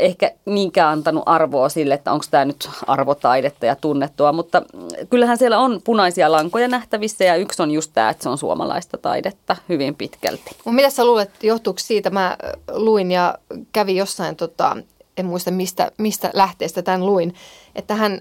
Ehkä 0.00 0.30
niinkään 0.44 0.88
antanut 0.88 1.22
arvoa 1.26 1.68
sille, 1.68 1.94
että 1.94 2.12
onko 2.12 2.24
tämä 2.30 2.44
nyt 2.44 2.68
arvotaidetta 2.86 3.66
ja 3.66 3.76
tunnettua, 3.76 4.32
mutta 4.32 4.62
kyllähän 5.10 5.38
siellä 5.38 5.58
on 5.58 5.80
punaisia 5.84 6.32
lankoja 6.32 6.68
nähtävissä 6.68 7.24
ja 7.24 7.36
yksi 7.36 7.62
on 7.62 7.70
just 7.70 7.90
tämä, 7.94 8.10
että 8.10 8.22
se 8.22 8.28
on 8.28 8.38
suomalaista 8.38 8.98
taidetta 8.98 9.56
hyvin 9.68 9.94
pitkälti. 9.94 10.50
Mitä 10.64 10.90
sä 10.90 11.04
luulet, 11.04 11.30
johtuuko 11.42 11.78
siitä, 11.78 12.07
mä 12.10 12.36
luin 12.72 13.10
ja 13.10 13.34
kävin 13.72 13.96
jossain, 13.96 14.36
tota, 14.36 14.76
en 15.16 15.26
muista 15.26 15.50
mistä, 15.50 15.92
mistä 15.98 16.30
lähteestä 16.34 16.82
tämän 16.82 17.06
luin, 17.06 17.34
että 17.74 17.94
hän 17.94 18.20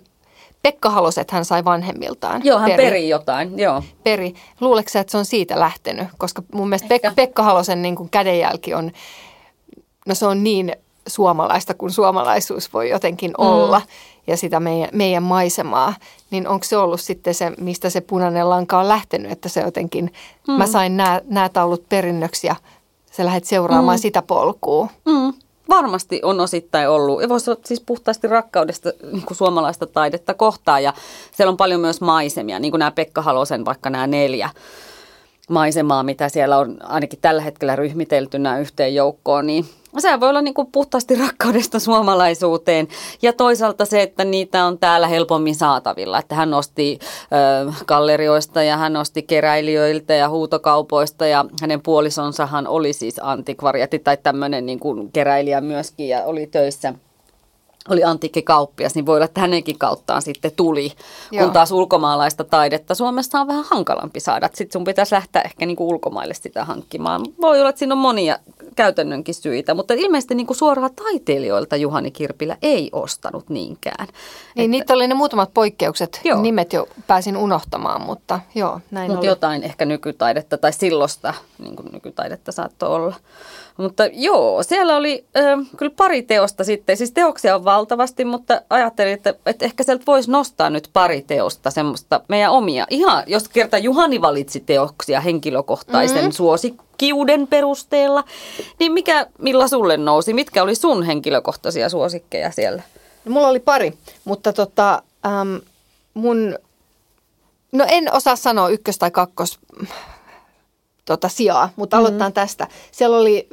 Pekka 0.62 0.90
halusi, 0.90 1.22
että 1.22 1.36
hän 1.36 1.46
sai 1.46 1.66
vanhemmiltaan. 1.66 2.42
Joo, 2.46 2.60
hän 2.60 2.70
peri, 2.72 2.84
peri 2.84 3.10
jotain, 3.10 3.60
joo. 3.60 3.84
Peri. 4.04 4.34
Luuleeko 4.62 4.90
sä, 4.90 5.00
että 5.00 5.12
se 5.12 5.18
on 5.18 5.26
siitä 5.26 5.60
lähtenyt? 5.60 6.08
Koska 6.18 6.44
mun 6.54 6.70
mielestä 6.70 6.88
Pekka, 6.88 7.12
Pekka 7.16 7.44
Halosen 7.44 7.82
niin 7.82 7.96
kuin 7.96 8.10
kädenjälki 8.10 8.74
on, 8.74 8.92
no 10.08 10.16
se 10.16 10.26
on 10.26 10.44
niin 10.44 10.76
suomalaista 11.08 11.74
kuin 11.74 11.92
suomalaisuus 11.92 12.74
voi 12.74 12.90
jotenkin 12.90 13.32
mm. 13.32 13.46
olla 13.46 13.82
ja 14.28 14.38
sitä 14.38 14.60
meidän, 14.60 14.90
meidän 14.94 15.24
maisemaa, 15.24 15.94
niin 16.32 16.48
onko 16.48 16.64
se 16.64 16.78
ollut 16.78 17.02
sitten 17.02 17.34
se, 17.34 17.52
mistä 17.58 17.90
se 17.90 18.02
punainen 18.02 18.50
lanka 18.50 18.80
on 18.80 18.88
lähtenyt, 18.88 19.32
että 19.32 19.50
se 19.50 19.62
jotenkin, 19.62 20.14
mm. 20.48 20.54
mä 20.54 20.68
sain 20.68 20.98
nämä 20.98 21.50
taulut 21.54 21.90
perinnöksi 21.90 22.48
ja 22.48 22.56
sä 23.18 23.26
lähdet 23.26 23.44
seuraamaan 23.44 23.98
mm. 23.98 24.02
sitä 24.02 24.22
polkua. 24.22 24.88
Mm. 25.06 25.34
Varmasti 25.70 26.20
on 26.24 26.40
osittain 26.40 26.90
ollut. 26.90 27.22
Ja 27.22 27.30
voisi 27.30 27.52
olla 27.52 27.62
siis 27.66 27.82
puhtaasti 27.82 28.28
rakkaudesta 28.28 28.92
niin 29.12 29.26
kuin 29.26 29.38
suomalaista 29.38 29.88
taidetta 29.88 30.34
kohtaan. 30.34 30.84
Ja 30.84 30.94
siellä 31.32 31.52
on 31.52 31.58
paljon 31.58 31.82
myös 31.82 32.02
maisemia, 32.02 32.60
niin 32.60 32.72
kuin 32.72 32.80
nämä 32.80 32.92
Pekka 32.92 33.22
Halosen, 33.22 33.66
vaikka 33.66 33.90
nämä 33.90 34.08
neljä 34.08 34.50
maisemaa, 35.50 36.04
mitä 36.04 36.30
siellä 36.30 36.58
on 36.58 36.78
ainakin 36.84 37.20
tällä 37.22 37.42
hetkellä 37.42 37.76
ryhmiteltynä 37.76 38.60
yhteen 38.60 38.96
joukkoon, 38.96 39.48
niin 39.48 39.66
se 39.98 40.20
voi 40.20 40.30
olla 40.30 40.42
niin 40.42 40.54
kuin 40.54 40.72
puhtaasti 40.72 41.16
rakkaudesta 41.16 41.80
suomalaisuuteen 41.80 42.88
ja 43.22 43.34
toisaalta 43.34 43.86
se, 43.86 44.02
että 44.02 44.26
niitä 44.26 44.66
on 44.66 44.80
täällä 44.80 45.08
helpommin 45.08 45.56
saatavilla. 45.56 46.20
Että 46.20 46.36
hän 46.36 46.54
osti 46.54 47.00
ö, 47.68 47.74
gallerioista 47.86 48.64
ja 48.64 48.78
hän 48.78 48.96
osti 48.96 49.24
keräilijöiltä 49.24 50.14
ja 50.14 50.30
huutokaupoista 50.30 51.28
ja 51.28 51.46
hänen 51.62 51.82
puolisonsahan 51.82 52.68
oli 52.68 52.94
siis 52.94 53.20
antikvariati 53.24 54.00
tai 54.00 54.18
tämmöinen 54.18 54.66
niin 54.66 54.80
kuin 54.80 55.12
keräilijä 55.12 55.62
myöskin 55.62 56.10
ja 56.10 56.24
oli 56.24 56.48
töissä– 56.48 56.94
oli 57.90 58.04
antiikkikauppias, 58.04 58.96
niin 58.96 59.06
voi 59.06 59.16
olla, 59.16 59.26
että 59.26 59.42
hänenkin 59.42 59.78
kauttaan 59.80 60.22
sitten 60.22 60.52
tuli. 60.56 60.92
Joo. 61.32 61.44
Kun 61.44 61.54
taas 61.54 61.72
ulkomaalaista 61.72 62.44
taidetta 62.44 62.96
Suomessa 62.96 63.42
on 63.42 63.48
vähän 63.48 63.66
hankalampi 63.68 64.20
saada. 64.20 64.50
Sitten 64.54 64.74
sun 64.74 64.84
pitäisi 64.84 65.16
lähteä 65.16 65.42
ehkä 65.42 65.66
niin 65.66 65.78
kuin 65.78 65.88
ulkomaille 65.88 66.34
sitä 66.34 66.66
hankkimaan. 66.66 67.26
Voi 67.42 67.60
olla, 67.60 67.70
että 67.70 67.80
siinä 67.80 67.94
on 67.94 67.98
monia 67.98 68.40
käytännönkin 68.78 69.36
syitä, 69.36 69.74
mutta 69.74 69.94
ilmeisesti 69.94 70.36
niin 70.36 70.48
kuin 70.48 70.58
suoraan 70.58 70.96
taiteilijoilta 70.96 71.76
Juhani 71.76 72.12
Kirpilä 72.12 72.58
ei 72.62 72.90
ostanut 72.92 73.50
niinkään. 73.50 74.08
Niin, 74.08 74.12
että, 74.64 74.68
niitä 74.68 74.94
oli 74.94 75.08
ne 75.08 75.14
muutamat 75.14 75.54
poikkeukset. 75.54 76.22
Joo. 76.24 76.42
Nimet 76.42 76.74
jo 76.74 76.88
pääsin 77.08 77.38
unohtamaan, 77.38 78.02
mutta 78.02 78.40
joo, 78.56 78.80
näin 78.92 79.12
Mutta 79.12 79.26
jotain 79.26 79.64
ehkä 79.64 79.86
nykytaidetta 79.86 80.58
tai 80.58 80.74
sillosta 80.74 81.34
niin 81.60 81.76
kuin 81.76 81.90
nykytaidetta 81.92 82.52
saattoi 82.52 82.90
olla. 82.90 83.16
Mutta 83.78 84.06
joo, 84.06 84.64
siellä 84.64 84.96
oli 84.96 85.26
äh, 85.38 85.68
kyllä 85.78 85.92
pari 85.98 86.22
teosta 86.22 86.64
sitten. 86.64 86.98
Siis 86.98 87.12
teoksia 87.12 87.56
on 87.56 87.64
valtavasti, 87.64 88.26
mutta 88.26 88.62
ajattelin, 88.70 89.14
että, 89.14 89.34
että 89.46 89.66
ehkä 89.66 89.84
sieltä 89.84 90.04
voisi 90.08 90.32
nostaa 90.32 90.70
nyt 90.70 90.90
pari 90.94 91.22
teosta 91.22 91.72
semmoista 91.72 92.22
meidän 92.28 92.52
omia. 92.52 92.88
Ihan, 92.90 93.24
jos 93.28 93.50
kerta 93.50 93.78
Juhani 93.78 94.22
valitsi 94.22 94.60
teoksia 94.60 95.22
henkilökohtaisen 95.22 96.18
mm-hmm. 96.18 96.32
Suosikkiuden 96.98 97.48
perusteella, 97.48 98.24
niin 98.80 98.92
mikä, 98.92 99.28
millä 99.38 99.68
sulle 99.68 99.98
nousi? 99.98 100.34
Mitkä 100.34 100.64
oli 100.64 100.76
sun 100.76 101.04
henkilökohtaisia 101.04 101.90
suosikkeja 101.90 102.52
siellä? 102.52 102.84
No, 103.26 103.32
mulla 103.32 103.48
oli 103.48 103.60
pari, 103.60 103.94
mutta 104.26 104.54
tota, 104.54 105.02
äm, 105.26 105.62
mun, 106.14 106.56
no 107.72 107.86
en 107.88 108.14
osaa 108.14 108.36
sanoa 108.36 108.70
ykkös- 108.70 108.98
tai 108.98 109.12
kakkos 109.12 109.60
tota, 111.06 111.30
sijaa, 111.30 111.70
mutta 111.76 111.98
mm-hmm. 111.98 112.06
aloitetaan 112.06 112.34
tästä. 112.34 112.68
Siellä 112.92 113.18
oli, 113.18 113.48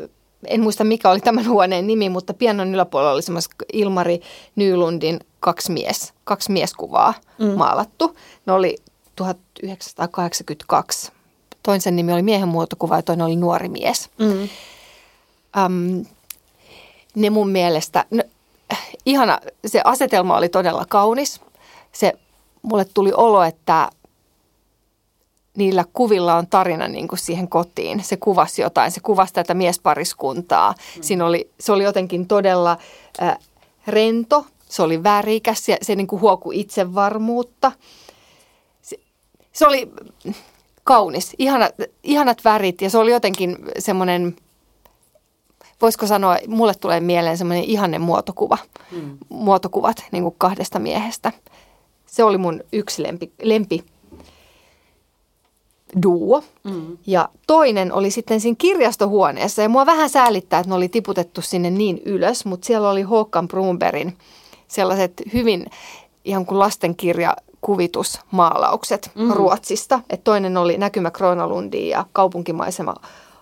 en 0.46 0.60
muista 0.60 0.84
mikä 0.84 1.10
oli 1.10 1.20
tämän 1.20 1.48
huoneen 1.48 1.86
nimi, 1.86 2.08
mutta 2.08 2.34
pianon 2.34 2.74
yläpuolella 2.74 3.12
oli 3.12 3.22
semmoista 3.22 3.54
Ilmari 3.72 4.20
Nylundin 4.56 5.20
kaksi, 5.40 5.72
mies, 5.72 6.12
kaksi 6.24 6.52
mieskuvaa 6.52 7.14
mm. 7.38 7.46
maalattu. 7.46 8.16
Ne 8.46 8.52
oli 8.52 8.76
1982. 9.16 11.12
Toisen 11.64 11.96
nimi 11.96 12.12
oli 12.12 12.22
miehen 12.22 12.48
muotokuva 12.48 12.96
ja 12.96 13.02
toinen 13.02 13.26
oli 13.26 13.36
nuori 13.36 13.68
mies. 13.68 14.10
Mm. 14.18 14.48
Um, 15.66 16.04
ne 17.14 17.30
mun 17.30 17.48
mielestä, 17.48 18.04
no, 18.10 18.22
ihana, 19.06 19.38
se 19.66 19.80
asetelma 19.84 20.36
oli 20.36 20.48
todella 20.48 20.84
kaunis. 20.88 21.40
Se, 21.92 22.12
mulle 22.62 22.84
tuli 22.84 23.12
olo, 23.16 23.42
että 23.42 23.90
niillä 25.56 25.84
kuvilla 25.92 26.34
on 26.34 26.46
tarina 26.46 26.88
niin 26.88 27.08
kuin 27.08 27.18
siihen 27.18 27.48
kotiin. 27.48 28.04
Se 28.04 28.16
kuvasi 28.16 28.62
jotain, 28.62 28.90
se 28.90 29.00
kuvasi 29.00 29.32
tätä 29.32 29.54
miespariskuntaa. 29.54 30.74
Mm. 30.96 31.02
Siinä 31.02 31.26
oli, 31.26 31.50
se 31.60 31.72
oli 31.72 31.84
jotenkin 31.84 32.26
todella 32.26 32.78
äh, 33.22 33.38
rento, 33.86 34.46
se 34.68 34.82
oli 34.82 35.02
värikäs, 35.02 35.64
se, 35.64 35.78
se 35.82 35.94
niin 35.94 36.06
kuin 36.06 36.22
huokui 36.22 36.60
itsevarmuutta. 36.60 37.72
Se, 38.82 38.96
se 39.52 39.66
oli 39.66 39.92
kaunis, 40.84 41.34
ihanat, 41.38 41.74
ihanat 42.02 42.44
värit 42.44 42.82
ja 42.82 42.90
se 42.90 42.98
oli 42.98 43.10
jotenkin 43.10 43.56
semmoinen, 43.78 44.36
voisiko 45.82 46.06
sanoa, 46.06 46.36
mulle 46.48 46.74
tulee 46.74 47.00
mieleen 47.00 47.38
semmoinen 47.38 47.64
ihanne 47.64 47.98
muotokuva, 47.98 48.58
mm. 48.92 49.18
muotokuvat 49.28 50.04
niin 50.12 50.22
kuin 50.22 50.34
kahdesta 50.38 50.78
miehestä. 50.78 51.32
Se 52.06 52.24
oli 52.24 52.38
mun 52.38 52.60
yksi 52.72 53.02
lempi, 53.02 53.32
lempi 53.42 53.84
duo. 56.02 56.42
Mm. 56.64 56.98
Ja 57.06 57.28
toinen 57.46 57.92
oli 57.92 58.10
sitten 58.10 58.40
siinä 58.40 58.56
kirjastohuoneessa. 58.58 59.62
Ja 59.62 59.68
mua 59.68 59.86
vähän 59.86 60.10
säälittää, 60.10 60.60
että 60.60 60.70
ne 60.70 60.74
oli 60.74 60.88
tiputettu 60.88 61.42
sinne 61.42 61.70
niin 61.70 62.02
ylös, 62.04 62.44
mutta 62.44 62.66
siellä 62.66 62.90
oli 62.90 63.02
Håkan 63.02 63.48
Brunbergin 63.48 64.18
sellaiset 64.68 65.22
hyvin 65.32 65.66
ihan 66.24 66.46
kuin 66.46 66.58
lastenkirja 66.58 67.36
kuvitusmaalaukset 67.64 69.10
mm. 69.14 69.30
Ruotsista. 69.30 70.00
Et 70.10 70.24
toinen 70.24 70.56
oli 70.56 70.78
Näkymä 70.78 71.10
Kronalundiin 71.10 71.88
ja 71.88 72.06
kaupunkimaisema 72.12 72.94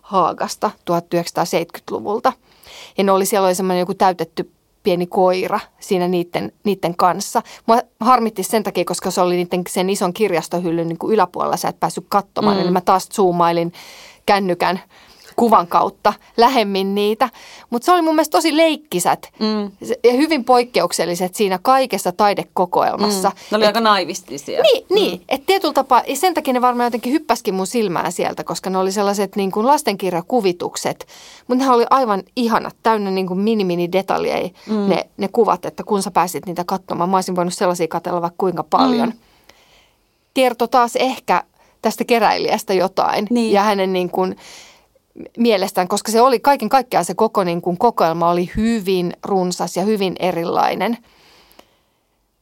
Haagasta 0.02 0.70
1970-luvulta. 0.90 2.32
Ja 2.98 3.04
ne 3.04 3.12
oli, 3.12 3.26
siellä 3.26 3.46
oli 3.46 3.54
semmoinen 3.54 3.80
joku 3.80 3.94
täytetty 3.94 4.50
pieni 4.82 5.06
koira 5.06 5.60
siinä 5.80 6.08
niiden, 6.08 6.52
niiden 6.64 6.96
kanssa. 6.96 7.42
Mua 7.66 7.78
harmitti 8.00 8.42
sen 8.42 8.62
takia, 8.62 8.84
koska 8.84 9.10
se 9.10 9.20
oli 9.20 9.36
niiden 9.36 9.62
sen 9.68 9.90
ison 9.90 10.12
kirjastohyllyn 10.12 10.88
niin 10.88 10.98
kuin 10.98 11.14
yläpuolella, 11.14 11.56
sä 11.56 11.68
et 11.68 11.80
päässyt 11.80 12.06
katsomaan. 12.08 12.56
Mm. 12.56 12.62
Eli 12.62 12.70
mä 12.70 12.80
taas 12.80 13.08
zoomailin 13.08 13.72
kännykän 14.26 14.80
kuvan 15.36 15.66
kautta 15.66 16.12
lähemmin 16.36 16.94
niitä. 16.94 17.28
Mutta 17.70 17.86
se 17.86 17.92
oli 17.92 18.02
mun 18.02 18.14
mielestä 18.14 18.38
tosi 18.38 18.56
leikkisät 18.56 19.30
mm. 19.38 19.70
ja 20.04 20.12
hyvin 20.12 20.44
poikkeukselliset 20.44 21.34
siinä 21.34 21.58
kaikessa 21.62 22.12
taidekokoelmassa. 22.12 23.28
Mm. 23.28 23.34
Ne 23.50 23.56
oli 23.56 23.64
et, 23.64 23.68
aika 23.68 23.80
naivistisia. 23.80 24.62
Niin, 24.62 24.86
mm. 24.90 24.94
niin 24.94 25.22
että 25.28 25.46
tietyllä 25.46 25.74
tapaa, 25.74 26.02
ja 26.06 26.16
sen 26.16 26.34
takia 26.34 26.52
ne 26.52 26.60
varmaan 26.60 26.86
jotenkin 26.86 27.12
hyppäskin 27.12 27.54
mun 27.54 27.66
silmään 27.66 28.12
sieltä, 28.12 28.44
koska 28.44 28.70
ne 28.70 28.78
oli 28.78 28.92
sellaiset 28.92 29.36
niin 29.36 29.52
kuin 29.52 29.66
lastenkirjakuvitukset. 29.66 31.06
Mutta 31.48 31.64
ne 31.64 31.70
oli 31.70 31.86
aivan 31.90 32.22
ihanat, 32.36 32.76
täynnä 32.82 33.10
niin 33.10 33.26
kuin 33.26 33.40
mini-mini 33.40 33.92
detaljeja 33.92 34.48
mm. 34.66 34.88
ne, 34.88 35.06
ne 35.16 35.28
kuvat, 35.28 35.64
että 35.64 35.84
kun 35.84 36.02
sä 36.02 36.10
pääsit 36.10 36.46
niitä 36.46 36.64
katsomaan. 36.66 37.10
Mä 37.10 37.16
olisin 37.16 37.36
voinut 37.36 37.54
sellaisia 37.54 37.88
katsella 37.88 38.22
vaikka 38.22 38.36
kuinka 38.38 38.62
paljon. 38.62 39.08
Mm. 39.08 39.18
Kerto 40.34 40.66
taas 40.66 40.96
ehkä 40.96 41.42
tästä 41.82 42.04
keräilijästä 42.04 42.74
jotain 42.74 43.26
niin. 43.30 43.52
ja 43.52 43.62
hänen 43.62 43.92
niin 43.92 44.10
kuin, 44.10 44.36
mielestään, 45.36 45.88
koska 45.88 46.12
se 46.12 46.20
oli 46.20 46.40
kaiken 46.40 46.68
kaikkiaan 46.68 47.04
se 47.04 47.14
koko 47.14 47.44
niin 47.44 47.62
kuin 47.62 47.78
kokoelma 47.78 48.30
oli 48.30 48.50
hyvin 48.56 49.12
runsas 49.24 49.76
ja 49.76 49.82
hyvin 49.82 50.14
erilainen. 50.18 50.98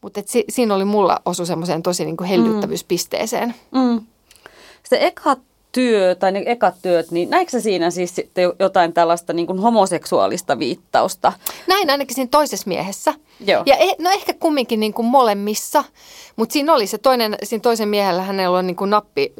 Mutta 0.01 0.23
si, 0.27 0.45
siinä 0.49 0.75
oli 0.75 0.85
mulla 0.85 1.21
osu 1.25 1.47
semmoiseen 1.47 1.83
tosi 1.83 2.05
niin 2.05 2.17
kuin 2.17 2.29
hellyttävyyspisteeseen. 2.29 3.55
Mm. 3.71 3.81
Mm. 3.81 4.01
Se 4.83 4.99
eka 5.07 5.37
työ 5.73 6.15
tai 6.15 6.33
ne 6.33 6.43
ekat 6.47 6.75
työt, 6.83 7.11
niin 7.11 7.31
näikö 7.31 7.61
siinä 7.61 7.91
siis 7.91 8.15
sitten 8.15 8.53
jotain 8.59 8.93
tällaista 8.93 9.33
niin 9.33 9.47
kuin 9.47 9.59
homoseksuaalista 9.59 10.59
viittausta? 10.59 11.33
Näin 11.67 11.91
ainakin 11.91 12.15
siinä 12.15 12.29
toisessa 12.31 12.69
miehessä. 12.69 13.15
Joo. 13.47 13.63
Ja 13.67 13.77
eh, 13.77 13.95
no 13.99 14.11
ehkä 14.11 14.35
kumminkin 14.35 14.81
niin 14.81 14.95
kuin 14.95 15.07
molemmissa, 15.07 15.85
mutta 16.37 16.53
siinä 16.53 16.75
oli 16.75 16.87
se 16.87 16.99
toinen, 16.99 17.37
siinä 17.43 17.63
toisen 17.63 17.89
miehellä 17.89 18.23
hänellä 18.23 18.59
on 18.59 18.67
niin 18.67 18.77
kuin 18.77 18.91
nappi 18.91 19.35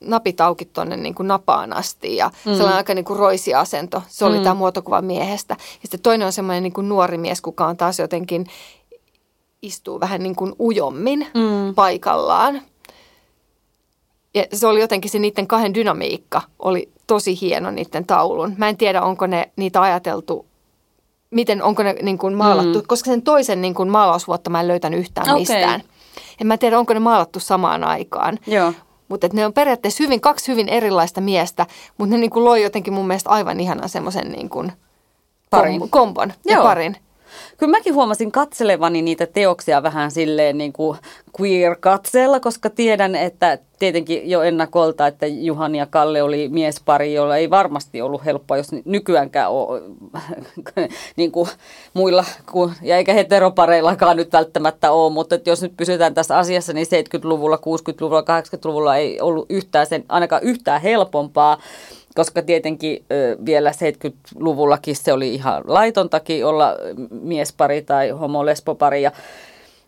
napit 0.00 0.40
auki 0.40 0.64
tuonne 0.64 0.96
niin 0.96 1.14
kuin 1.14 1.28
napaan 1.28 1.72
asti 1.72 2.16
ja 2.16 2.30
mm. 2.44 2.52
sellainen 2.52 2.76
aika 2.76 2.94
niin 2.94 3.04
kuin 3.04 3.18
roisiasento. 3.18 4.02
Se 4.08 4.24
oli 4.24 4.38
mm. 4.38 4.42
tämä 4.42 4.54
muotokuva 4.54 5.02
miehestä. 5.02 5.56
Ja 5.58 5.80
sitten 5.82 6.00
toinen 6.00 6.26
on 6.26 6.32
semmoinen 6.32 6.62
niin 6.62 6.72
kuin 6.72 6.88
nuori 6.88 7.18
mies, 7.18 7.40
kuka 7.40 7.66
on 7.66 7.76
taas 7.76 7.98
jotenkin 7.98 8.46
istuu 9.62 10.00
vähän 10.00 10.22
niin 10.22 10.36
kuin 10.36 10.52
ujommin 10.60 11.26
mm. 11.34 11.74
paikallaan. 11.74 12.62
Ja 14.34 14.44
se 14.52 14.66
oli 14.66 14.80
jotenkin 14.80 15.10
se 15.10 15.18
niiden 15.18 15.46
kahden 15.46 15.74
dynamiikka 15.74 16.42
oli 16.58 16.92
tosi 17.06 17.40
hieno 17.40 17.70
niiden 17.70 18.06
taulun. 18.06 18.54
Mä 18.56 18.68
en 18.68 18.76
tiedä, 18.76 19.02
onko 19.02 19.26
ne 19.26 19.50
niitä 19.56 19.82
ajateltu, 19.82 20.46
miten, 21.30 21.62
onko 21.62 21.82
ne 21.82 21.96
niin 22.02 22.18
kuin 22.18 22.34
maalattu, 22.34 22.78
mm. 22.78 22.86
koska 22.86 23.10
sen 23.10 23.22
toisen 23.22 23.62
niin 23.62 23.74
kuin 23.74 23.88
maalausvuotta 23.88 24.50
mä 24.50 24.60
en 24.60 24.68
löytänyt 24.68 25.00
yhtään 25.00 25.26
okay. 25.26 25.38
mistään. 25.38 25.82
En 26.40 26.46
mä 26.46 26.58
tiedä, 26.58 26.78
onko 26.78 26.94
ne 26.94 27.00
maalattu 27.00 27.40
samaan 27.40 27.84
aikaan. 27.84 28.38
Joo. 28.46 28.72
Mutta 29.08 29.28
ne 29.32 29.46
on 29.46 29.52
periaatteessa 29.52 30.04
hyvin, 30.04 30.20
kaksi 30.20 30.52
hyvin 30.52 30.68
erilaista 30.68 31.20
miestä, 31.20 31.66
mutta 31.98 32.14
ne 32.14 32.20
niin 32.20 32.30
kuin 32.30 32.44
loi 32.44 32.62
jotenkin 32.62 32.92
mun 32.92 33.06
mielestä 33.06 33.30
aivan 33.30 33.60
ihanan 33.60 33.88
semmoisen 33.88 34.32
niin 34.32 34.48
kuin 34.48 34.72
parin. 35.50 35.90
kombon 35.90 36.32
ja 36.44 36.62
parin. 36.62 36.96
Kyllä 37.56 37.70
mäkin 37.70 37.94
huomasin 37.94 38.32
katselevani 38.32 39.02
niitä 39.02 39.26
teoksia 39.26 39.82
vähän 39.82 40.10
silleen 40.10 40.58
niin 40.58 40.72
kuin 40.72 40.98
queer-katseella, 41.40 42.40
koska 42.40 42.70
tiedän, 42.70 43.14
että 43.14 43.58
tietenkin 43.78 44.30
jo 44.30 44.42
ennakolta, 44.42 45.06
että 45.06 45.26
Juhani 45.26 45.78
ja 45.78 45.86
Kalle 45.86 46.22
oli 46.22 46.48
miespari, 46.48 47.14
jolla 47.14 47.36
ei 47.36 47.50
varmasti 47.50 48.02
ollut 48.02 48.24
helppoa, 48.24 48.56
jos 48.56 48.72
nykyäänkään 48.84 49.50
ole 49.50 49.82
niin 51.16 51.32
kuin 51.32 51.48
muilla, 51.94 52.24
kuin, 52.52 52.72
ja 52.82 52.96
eikä 52.96 53.12
heteropareillakaan 53.12 54.16
nyt 54.16 54.32
välttämättä 54.32 54.92
ole, 54.92 55.12
mutta 55.12 55.34
että 55.34 55.50
jos 55.50 55.62
nyt 55.62 55.76
pysytään 55.76 56.14
tässä 56.14 56.38
asiassa, 56.38 56.72
niin 56.72 56.86
70-luvulla, 56.86 57.56
60-luvulla, 57.56 58.20
80-luvulla 58.20 58.96
ei 58.96 59.20
ollut 59.20 59.46
yhtään 59.48 59.86
sen, 59.86 60.04
ainakaan 60.08 60.42
yhtään 60.42 60.82
helpompaa 60.82 61.58
koska 62.16 62.42
tietenkin 62.42 63.04
vielä 63.46 63.70
70-luvullakin 63.70 64.96
se 64.96 65.12
oli 65.12 65.34
ihan 65.34 65.62
laitontakin 65.66 66.46
olla 66.46 66.76
miespari 67.10 67.82
tai 67.82 68.10
homolesbopari 68.10 69.02
ja, 69.02 69.12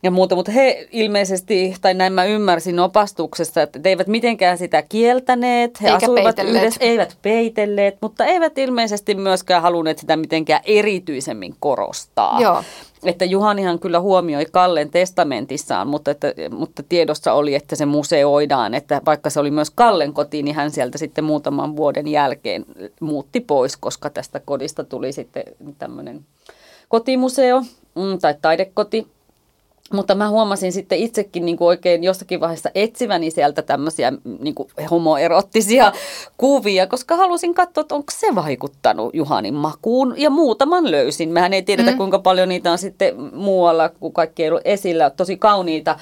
ja 0.03 0.11
muuta, 0.11 0.37
mutta 0.37 0.53
he 0.53 0.89
ilmeisesti, 0.93 1.75
tai 1.81 1.95
näin 1.95 2.13
mä 2.13 2.25
ymmärsin 2.25 2.81
opastuksessa, 2.81 3.63
että 3.63 3.81
eivät 3.85 4.07
mitenkään 4.07 4.59
sitä 4.59 4.83
kieltäneet, 4.89 5.83
he 5.83 5.87
Eikä 5.87 5.97
asuivat 5.97 6.25
peitelleet. 6.25 6.63
yhdessä, 6.63 6.81
eivät 6.85 7.19
peitelleet, 7.23 7.97
mutta 8.01 8.25
eivät 8.25 8.59
ilmeisesti 8.59 9.15
myöskään 9.15 9.63
halunneet 9.63 9.99
sitä 9.99 10.17
mitenkään 10.17 10.61
erityisemmin 10.65 11.55
korostaa. 11.61 12.41
Joo. 12.41 12.65
Että 13.05 13.25
Juhanihan 13.25 13.79
kyllä 13.79 14.01
huomioi 14.01 14.47
Kallen 14.53 14.91
testamentissaan, 14.91 15.89
mutta, 15.89 16.11
että, 16.11 16.35
mutta 16.51 16.83
tiedossa 16.83 17.33
oli, 17.33 17.55
että 17.55 17.77
se 17.77 17.87
museoidaan, 17.87 18.75
että 18.75 19.01
vaikka 19.07 19.31
se 19.31 19.41
oli 19.41 19.51
myös 19.51 19.71
Kallen 19.71 20.13
koti, 20.13 20.43
niin 20.43 20.57
hän 20.57 20.71
sieltä 20.71 20.99
sitten 20.99 21.25
muutaman 21.25 21.77
vuoden 21.77 22.09
jälkeen 22.09 22.65
muutti 23.01 23.41
pois, 23.41 23.77
koska 23.77 24.11
tästä 24.11 24.41
kodista 24.45 24.85
tuli 24.85 25.13
sitten 25.13 25.43
tämmöinen 25.79 26.25
kotimuseo 26.89 27.61
mm, 27.95 28.19
tai 28.21 28.35
taidekoti. 28.43 29.07
Mutta 29.93 30.15
mä 30.15 30.29
huomasin 30.29 30.73
sitten 30.73 30.99
itsekin 30.99 31.45
niin 31.45 31.57
kuin 31.57 31.69
oikein 31.69 32.05
jossakin 32.05 32.41
vaiheessa 32.41 32.71
etsiväni 32.75 33.31
sieltä 33.31 33.63
tämmöisiä 33.63 34.13
niin 34.41 34.55
kuin 34.55 34.69
homoerottisia 34.91 35.93
kuvia, 36.37 36.87
koska 36.87 37.17
halusin 37.17 37.55
katsoa, 37.55 37.81
että 37.81 37.95
onko 37.95 38.13
se 38.13 38.35
vaikuttanut 38.35 39.15
Juhanin 39.15 39.55
makuun. 39.55 40.15
Ja 40.17 40.31
muutaman 40.31 40.91
löysin. 40.91 41.29
Mehän 41.29 41.53
ei 41.53 41.63
tiedetä, 41.63 41.91
mm. 41.91 41.97
kuinka 41.97 42.19
paljon 42.19 42.49
niitä 42.49 42.73
on 42.73 42.79
sitten 42.79 43.15
muualla, 43.35 43.89
kun 43.89 44.13
kaikki 44.13 44.43
ei 44.43 44.49
ollut 44.49 44.63
esillä. 44.65 45.11
Tosi 45.11 45.37
kauniita 45.37 45.99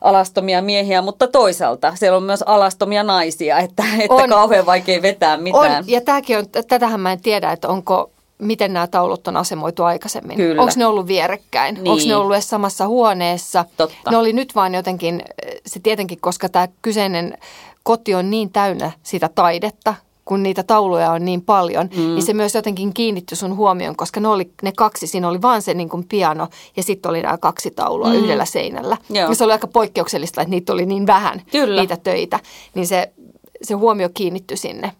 alastomia 0.00 0.62
miehiä, 0.62 1.02
mutta 1.02 1.26
toisaalta 1.26 1.92
siellä 1.96 2.16
on 2.16 2.22
myös 2.22 2.42
alastomia 2.42 3.02
naisia, 3.02 3.58
että, 3.58 3.82
että 3.98 4.14
on, 4.14 4.28
kauhean 4.28 4.66
vaikea 4.66 5.02
vetää 5.02 5.36
mitään. 5.36 5.78
On, 5.78 5.84
ja 5.86 6.00
tämäkin 6.00 6.38
on, 6.38 6.44
tätähän 6.68 7.00
mä 7.00 7.12
en 7.12 7.20
tiedä, 7.20 7.52
että 7.52 7.68
onko 7.68 8.10
miten 8.38 8.72
nämä 8.72 8.86
taulut 8.86 9.28
on 9.28 9.36
asemoitu 9.36 9.82
aikaisemmin. 9.84 10.36
Kyllä. 10.36 10.62
Onko 10.62 10.74
ne 10.76 10.86
ollut 10.86 11.06
vierekkäin? 11.06 11.74
Niin. 11.74 11.88
Onko 11.88 12.04
ne 12.06 12.16
ollut 12.16 12.32
edes 12.32 12.50
samassa 12.50 12.86
huoneessa? 12.86 13.64
Totta. 13.76 14.10
Ne 14.10 14.16
oli 14.16 14.32
nyt 14.32 14.54
vaan 14.54 14.74
jotenkin, 14.74 15.22
se 15.66 15.80
tietenkin, 15.80 16.20
koska 16.20 16.48
tämä 16.48 16.68
kyseinen 16.82 17.38
koti 17.82 18.14
on 18.14 18.30
niin 18.30 18.52
täynnä 18.52 18.92
sitä 19.02 19.28
taidetta, 19.34 19.94
kun 20.24 20.42
niitä 20.42 20.62
tauluja 20.62 21.10
on 21.10 21.24
niin 21.24 21.42
paljon, 21.42 21.88
mm. 21.96 22.02
niin 22.02 22.22
se 22.22 22.34
myös 22.34 22.54
jotenkin 22.54 22.94
kiinnittyi 22.94 23.36
sun 23.36 23.56
huomioon, 23.56 23.96
koska 23.96 24.20
ne, 24.20 24.28
oli, 24.28 24.50
ne 24.62 24.72
kaksi, 24.72 25.06
siinä 25.06 25.28
oli 25.28 25.42
vaan 25.42 25.62
se 25.62 25.74
niin 25.74 25.88
kuin 25.88 26.08
piano 26.08 26.48
ja 26.76 26.82
sitten 26.82 27.10
oli 27.10 27.22
nämä 27.22 27.38
kaksi 27.38 27.70
taulua 27.70 28.08
mm. 28.08 28.14
yhdellä 28.14 28.44
seinällä. 28.44 28.96
Joo. 29.10 29.28
Ja 29.28 29.34
se 29.34 29.44
oli 29.44 29.52
aika 29.52 29.66
poikkeuksellista, 29.66 30.40
että 30.40 30.50
niitä 30.50 30.72
oli 30.72 30.86
niin 30.86 31.06
vähän, 31.06 31.42
Kyllä. 31.52 31.80
niitä 31.80 31.96
töitä. 31.96 32.40
Niin 32.74 32.86
se 32.86 33.12
se 33.62 33.74
huomio 33.74 34.08
kiinnittyi 34.14 34.56
sinne. 34.56 34.92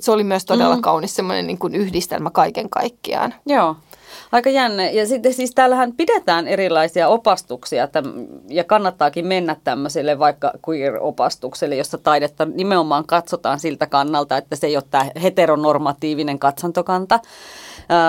Se 0.00 0.12
oli 0.12 0.24
myös 0.24 0.44
todella 0.44 0.76
mm. 0.76 0.82
kaunis 0.82 1.16
semmoinen 1.16 1.46
niin 1.46 1.58
kuin 1.58 1.74
yhdistelmä 1.74 2.30
kaiken 2.30 2.70
kaikkiaan. 2.70 3.34
Joo. 3.46 3.76
Aika 4.32 4.50
jännä. 4.50 4.90
Ja 4.90 5.06
sitten 5.06 5.32
siis 5.32 5.50
täällähän 5.54 5.92
pidetään 5.92 6.48
erilaisia 6.48 7.08
opastuksia 7.08 7.88
ja 8.48 8.64
kannattaakin 8.64 9.26
mennä 9.26 9.56
tämmöiselle 9.64 10.18
vaikka 10.18 10.52
queer-opastukselle, 10.68 11.76
jossa 11.76 11.98
taidetta 11.98 12.44
nimenomaan 12.44 13.06
katsotaan 13.06 13.60
siltä 13.60 13.86
kannalta, 13.86 14.36
että 14.36 14.56
se 14.56 14.66
ei 14.66 14.76
ole 14.76 14.84
tämä 14.90 15.06
heteronormatiivinen 15.22 16.38
katsantokanta. 16.38 17.20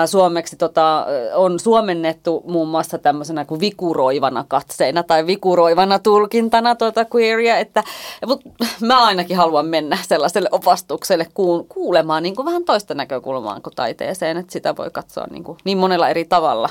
Suomeksi 0.06 0.56
tota, 0.56 1.06
on 1.34 1.60
suomennettu 1.60 2.42
muun 2.46 2.68
muassa 2.68 2.98
tämmöisenä 2.98 3.44
kuin 3.44 3.60
vikuroivana 3.60 4.44
katseena 4.48 5.02
tai 5.02 5.26
vikuroivana 5.26 5.98
tulkintana 5.98 6.74
tuota 6.74 7.06
queeria, 7.14 7.58
että 7.58 7.84
mut 8.26 8.40
mä 8.80 9.04
ainakin 9.04 9.36
haluan 9.36 9.66
mennä 9.66 9.98
sellaiselle 10.02 10.48
opastukselle 10.52 11.24
kuul- 11.24 11.64
kuulemaan 11.68 12.22
niin 12.22 12.36
kuin 12.36 12.46
vähän 12.46 12.64
toista 12.64 12.94
näkökulmaa 12.94 13.60
kuin 13.60 13.74
taiteeseen, 13.74 14.36
että 14.36 14.52
sitä 14.52 14.76
voi 14.76 14.90
katsoa 14.90 15.26
niin, 15.30 15.44
kuin 15.44 15.58
niin 15.64 15.78
monella 15.98 16.10
eri 16.10 16.24
tavalla 16.24 16.68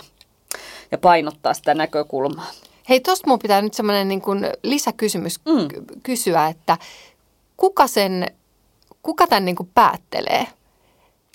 ja 0.92 0.98
painottaa 0.98 1.54
sitä 1.54 1.74
näkökulmaa. 1.74 2.46
Hei, 2.90 3.00
tuosta 3.00 3.28
mun 3.28 3.40
pitää 3.40 3.62
nyt 3.62 3.74
semmoinen 3.74 4.08
niin 4.08 4.22
kuin 4.22 4.48
lisäkysymys 4.64 5.40
Mm. 5.46 5.68
ky- 5.68 5.84
kysyä, 6.04 6.48
että 6.48 6.78
kuka 7.58 7.88
sen, 7.88 8.28
kuka 9.04 9.28
tämän 9.28 9.46
niin 9.46 9.56
kuin 9.56 9.70
päättelee? 9.76 10.48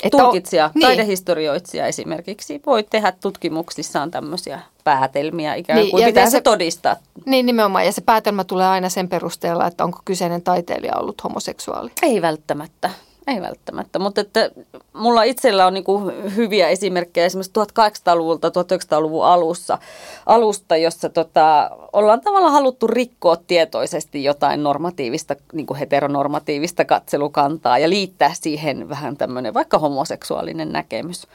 Että 0.03 0.17
on- 0.17 0.23
Tulkitsija, 0.25 0.71
niin. 0.75 0.83
taidehistorioitsija 0.83 1.87
esimerkiksi 1.87 2.63
voi 2.67 2.83
tehdä 2.83 3.13
tutkimuksissaan 3.21 4.11
tämmöisiä 4.11 4.61
päätelmiä 4.85 5.55
ikään 5.55 5.79
Niin, 5.79 5.91
kuin. 5.91 6.01
ja 6.03 6.07
Pitää 6.07 6.25
se- 6.25 6.31
se 6.31 6.41
todistaa. 6.41 6.97
Niin 7.27 7.47
nimenomaan, 7.47 7.85
ja 7.87 7.93
se 7.93 8.01
päätelmä 8.01 8.45
tulee 8.45 8.67
aina 8.67 8.89
sen 8.89 9.09
perusteella, 9.09 9.67
että 9.67 9.85
onko 9.85 9.99
kyseinen 10.05 10.43
taiteilija 10.43 10.97
ollut 10.97 11.25
homoseksuaali. 11.25 11.91
Ei 12.03 12.23
välttämättä. 12.23 12.91
Ei 13.27 13.41
välttämättä, 13.41 13.99
mutta 13.99 14.21
että 14.21 14.51
mulla 14.93 15.23
itsellä 15.23 15.67
on 15.67 15.75
niinku 15.75 16.13
hyviä 16.37 16.69
esimerkkejä 16.69 17.27
esimerkiksi 17.27 17.53
1800-luvulta, 17.61 18.49
1900-luvun 18.49 19.25
alussa, 19.25 19.79
alusta, 20.27 20.77
jossa 20.77 21.09
tota, 21.09 21.71
ollaan 21.93 22.21
tavallaan 22.21 22.53
haluttu 22.53 22.87
rikkoa 22.87 23.37
tietoisesti 23.37 24.25
jotain 24.25 24.63
normatiivista, 24.63 25.37
niinku 25.53 25.75
heteronormatiivista 25.75 26.85
katselukantaa 26.85 27.79
ja 27.79 27.91
liittää 27.91 28.35
siihen 28.35 28.89
vähän 28.89 29.17
tämmöinen 29.17 29.55
vaikka 29.55 29.79
homoseksuaalinen 29.79 30.73
näkemys. 30.73 31.27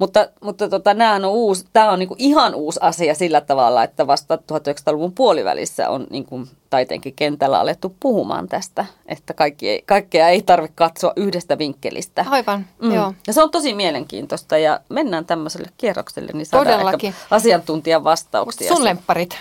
Mutta, 0.00 0.28
mutta 0.40 0.68
tota, 0.68 0.94
nämä 0.94 1.14
on 1.14 1.24
uusi, 1.24 1.64
tämä 1.72 1.90
on 1.90 1.98
niinku 1.98 2.16
ihan 2.18 2.54
uusi 2.54 2.80
asia 2.82 3.14
sillä 3.14 3.40
tavalla, 3.40 3.84
että 3.84 4.06
vasta 4.06 4.36
1900-luvun 4.36 5.12
puolivälissä 5.12 5.90
on 5.90 6.06
niinku 6.10 6.46
taiteenkin 6.70 7.14
kentällä 7.14 7.60
alettu 7.60 7.96
puhumaan 8.00 8.48
tästä, 8.48 8.86
että 9.06 9.34
kaikki 9.34 9.68
ei, 9.68 9.82
kaikkea 9.86 10.28
ei 10.28 10.42
tarvitse 10.42 10.74
katsoa 10.74 11.12
yhdestä 11.16 11.58
vinkkelistä. 11.58 12.24
Aivan, 12.28 12.66
mm. 12.82 12.94
joo. 12.94 13.14
Ja 13.26 13.32
se 13.32 13.42
on 13.42 13.50
tosi 13.50 13.74
mielenkiintoista 13.74 14.58
ja 14.58 14.80
mennään 14.88 15.24
tämmöiselle 15.24 15.68
kierrokselle, 15.78 16.30
niin 16.32 16.46
saadaan 16.46 16.78
Todellakin. 16.78 17.08
ehkä 17.08 17.20
asiantuntijan 17.30 18.04
vastauksia. 18.04 18.74
sun 18.74 18.84
lempparit. 18.84 19.36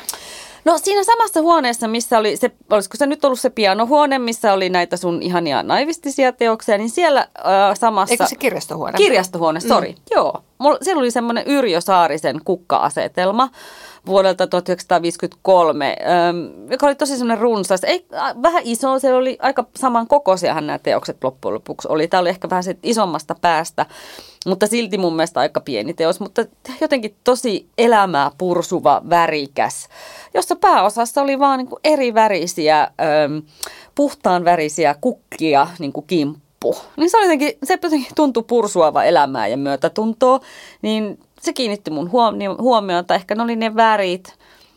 No 0.66 0.78
siinä 0.78 1.04
samassa 1.04 1.42
huoneessa, 1.42 1.88
missä 1.88 2.18
oli 2.18 2.38
se, 2.38 2.52
olisiko 2.70 2.98
se 2.98 3.06
nyt 3.06 3.26
ollut 3.26 3.40
se 3.40 3.50
pianohuone, 3.50 4.20
missä 4.20 4.54
oli 4.54 4.70
näitä 4.70 4.98
sun 4.98 5.22
ihania 5.22 5.64
naivistisia 5.64 6.32
teoksia, 6.32 6.78
niin 6.78 6.90
siellä 6.90 7.20
äh, 7.20 7.78
samassa... 7.80 8.14
Eikö 8.14 8.26
se 8.28 8.36
kirjastohuone? 8.36 8.98
Kirjastohuone, 8.98 9.60
sori. 9.60 9.92
Mm. 9.92 9.98
Joo. 10.12 10.44
Mulla, 10.58 10.78
siellä 10.82 11.00
oli 11.00 11.12
semmoinen 11.12 11.44
Yrjö 11.48 11.82
Saarisen 11.82 12.42
kukka-asetelma 12.46 13.50
vuodelta 14.06 14.48
1953, 14.48 15.96
ähm, 16.02 16.72
joka 16.72 16.86
oli 16.86 16.96
tosi 16.96 17.18
semmoinen 17.18 17.42
runsas. 17.42 17.84
Ei, 17.84 18.06
äh, 18.14 18.36
vähän 18.42 18.64
iso, 18.66 19.00
se 19.00 19.14
oli 19.14 19.38
aika 19.42 19.66
samankokoisiahan 19.76 20.68
nämä 20.68 20.80
teokset 20.80 21.24
loppujen 21.24 21.54
lopuksi 21.54 21.88
oli. 21.92 22.08
Tämä 22.08 22.22
oli 22.22 22.30
ehkä 22.30 22.50
vähän 22.50 22.64
sit 22.64 22.80
isommasta 22.84 23.36
päästä, 23.42 23.86
mutta 24.46 24.68
silti 24.68 24.98
mun 24.98 25.16
mielestä 25.16 25.40
aika 25.40 25.60
pieni 25.60 25.94
teos, 25.94 26.20
mutta 26.20 26.46
jotenkin 26.82 27.16
tosi 27.24 27.68
elämää 27.78 28.32
pursuva, 28.38 29.02
värikäs, 29.10 29.88
jossa 30.34 30.56
pääosassa 30.56 31.22
oli 31.22 31.40
vaan 31.40 31.60
niin 31.60 31.70
eri 31.84 32.14
värisiä, 32.14 32.92
puhtaan 33.96 34.46
värisiä 34.46 34.96
kukkia 35.02 35.68
niin 35.80 35.94
kuin 35.94 36.08
kimppu. 36.08 36.76
Niin 36.98 37.10
se 37.10 37.18
oli 37.18 37.26
jotenkin, 37.26 37.54
se 37.64 37.80
jotenkin 37.84 38.16
tuntui 38.16 38.44
pursuava 38.44 39.04
elämää 39.04 39.48
ja 39.48 39.58
myötätuntoa, 39.58 40.40
niin 40.82 41.20
se 41.42 41.54
kiinnitti 41.54 41.92
mun 41.92 42.12
huomio- 42.12 42.58
huomiota. 42.62 43.16
Ehkä 43.16 43.36
ne 43.36 43.44
oli 43.44 43.56
ne 43.56 43.76
värit. 43.76 44.34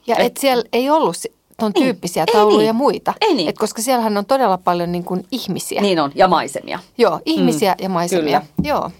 Ja 0.06 0.16
et 0.16 0.36
siellä 0.36 0.64
ei 0.72 0.90
ollut, 0.90 1.16
ton 1.60 1.72
Niin. 1.74 1.84
tyyppisiä 1.84 2.22
Ei 2.28 2.32
tauluja 2.32 2.58
niin. 2.58 2.66
ja 2.66 2.72
muita. 2.72 3.14
Ei 3.20 3.34
niin. 3.34 3.48
Et 3.48 3.58
koska 3.58 3.82
siellähän 3.82 4.16
on 4.16 4.26
todella 4.26 4.58
paljon 4.58 4.92
niin 4.92 5.04
kuin 5.04 5.24
ihmisiä. 5.30 5.80
Niin 5.80 6.00
on, 6.00 6.12
ja 6.14 6.28
maisemia. 6.28 6.78
Joo, 6.98 7.20
ihmisiä 7.26 7.74
ja 7.80 7.88
maisemia. 7.88 8.40
Kyllä. 8.40 8.68
Joo. 8.68 8.90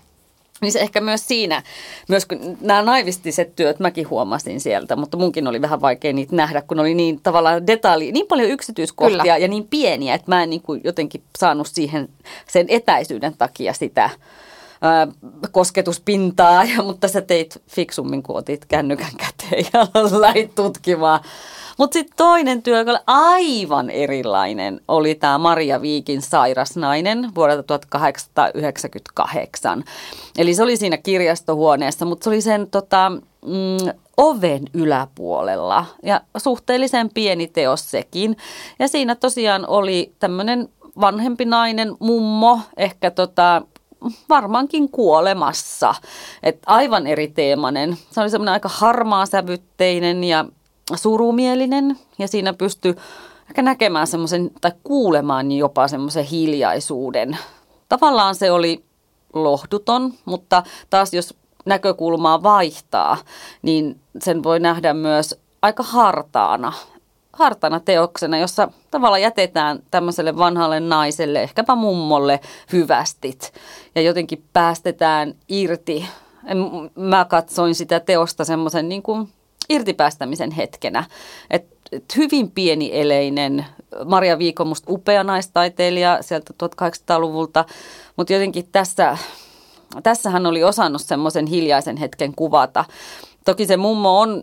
Niin 0.61 0.73
se 0.73 0.81
ehkä 0.81 1.01
myös 1.01 1.29
siinä, 1.29 1.63
myös 2.09 2.27
kun 2.27 2.39
nämä 2.61 2.83
naivistiset 2.83 3.57
työt 3.57 3.81
mäkin 3.81 4.11
huomasin 4.11 4.61
sieltä, 4.61 4.97
mutta 4.97 5.17
munkin 5.17 5.47
oli 5.49 5.63
vähän 5.63 5.81
vaikea 5.81 6.13
niitä 6.13 6.37
nähdä, 6.37 6.63
kun 6.63 6.81
oli 6.81 6.95
niin 6.95 7.21
tavallaan 7.23 7.67
detalji, 7.67 8.13
niin 8.13 8.27
paljon 8.27 8.51
yksityiskohtia 8.51 9.19
Kyllä. 9.19 9.37
ja 9.37 9.49
niin 9.49 9.67
pieniä, 9.71 10.15
että 10.15 10.31
mä 10.31 10.43
en 10.43 10.51
niin 10.51 10.63
kuin 10.63 10.81
jotenkin 10.85 11.23
saanut 11.39 11.67
siihen 11.67 12.09
sen 12.49 12.67
etäisyyden 12.69 13.35
takia 13.39 13.73
sitä 13.73 14.11
ää, 14.83 15.09
kosketuspintaa, 15.51 16.65
ja, 16.65 16.83
mutta 16.83 17.09
sä 17.09 17.21
teit 17.21 17.63
fiksummin, 17.69 18.23
kun 18.23 18.37
otit 18.37 18.65
kännykän 18.65 19.13
käteen 19.17 19.65
ja 19.73 19.87
lähit 20.21 20.55
tutkimaan. 20.55 21.21
Mutta 21.79 21.95
sitten 21.95 22.17
toinen 22.17 22.63
työ, 22.63 22.79
joka 22.79 22.91
oli 22.91 22.99
aivan 23.07 23.91
erilainen, 23.91 24.81
oli 24.89 25.15
tämä 25.15 25.39
Maria 25.39 25.83
Viikin 25.83 26.23
sairasnainen 26.23 27.35
vuodelta 27.35 27.63
1898. 27.63 29.85
Eli 30.39 30.55
se 30.55 30.63
oli 30.63 30.77
siinä 30.77 30.97
kirjastohuoneessa, 30.97 32.05
mutta 32.05 32.25
se 32.25 32.31
oli 32.31 32.41
sen 32.41 32.71
tota, 32.71 33.13
mm, 33.47 33.93
oven 34.17 34.63
yläpuolella 34.75 35.87
ja 36.03 36.21
suhteellisen 36.37 37.11
pieni 37.15 37.47
teos 37.47 37.91
sekin. 37.91 38.37
Ja 38.79 38.89
siinä 38.89 39.15
tosiaan 39.15 39.69
oli 39.69 40.13
tämmöinen 40.19 40.69
vanhempi 41.01 41.45
nainen, 41.45 41.97
mummo, 42.01 42.61
ehkä 42.77 43.11
tota, 43.11 43.63
varmaankin 44.29 44.89
kuolemassa. 44.89 45.95
Et 46.43 46.59
aivan 46.67 47.07
eri 47.07 47.29
teemainen. 47.29 47.99
Se 48.11 48.21
oli 48.21 48.31
semmoinen 48.31 48.53
aika 48.53 48.69
harmaa 48.69 49.27
sävytteinen 49.27 50.25
ja 50.25 50.45
surumielinen 50.95 51.99
ja 52.19 52.29
siinä 52.29 52.53
pystyi 52.53 52.95
ehkä 53.49 53.63
näkemään 53.63 54.07
semmoisen 54.07 54.51
tai 54.61 54.73
kuulemaan 54.85 55.53
jopa 55.53 55.89
semmoisen 55.89 56.25
hiljaisuuden. 56.25 57.39
Tavallaan 57.89 58.35
se 58.35 58.51
oli 58.51 58.85
lohduton, 59.33 60.13
mutta 60.25 60.63
taas 60.91 61.15
jos 61.15 61.35
näkökulmaa 61.65 62.43
vaihtaa, 62.43 63.17
niin 63.63 64.01
sen 64.21 64.43
voi 64.43 64.61
nähdä 64.61 64.95
myös 64.95 65.41
aika 65.63 65.83
hartaana, 65.83 66.73
hartaana 67.33 67.81
teoksena, 67.81 68.39
jossa 68.39 68.69
tavallaan 68.91 69.23
jätetään 69.23 69.79
tämmöiselle 69.91 70.37
vanhalle 70.37 70.81
naiselle, 70.81 71.43
ehkäpä 71.43 71.75
mummolle, 71.75 72.41
hyvästit 72.73 73.53
ja 73.95 74.03
jotenkin 74.03 74.45
päästetään 74.53 75.35
irti. 75.49 76.07
Mä 76.95 77.25
katsoin 77.25 77.75
sitä 77.75 78.01
teosta 78.01 78.45
semmoisen 78.45 78.89
niin 78.89 79.03
kuin 79.03 79.29
irtipäästämisen 79.69 80.51
hetkenä. 80.51 81.05
Et, 81.51 81.67
et 81.93 82.17
hyvin 82.17 82.51
pienieleinen, 82.51 83.67
Maria 84.05 84.39
Viikon 84.39 84.69
musta 84.69 84.93
upea 84.93 85.25
naistaiteilija 85.25 86.19
sieltä 86.21 86.55
1800-luvulta, 86.65 87.65
mutta 88.17 88.33
jotenkin 88.33 88.69
tässä, 88.73 89.19
tässä 90.03 90.31
hän 90.31 90.47
oli 90.47 90.65
osannut 90.65 91.03
semmoisen 91.03 91.47
hiljaisen 91.47 91.97
hetken 91.97 92.35
kuvata. 92.35 92.85
Toki 93.45 93.67
se 93.67 93.77
mummo 93.77 94.21
on, 94.21 94.43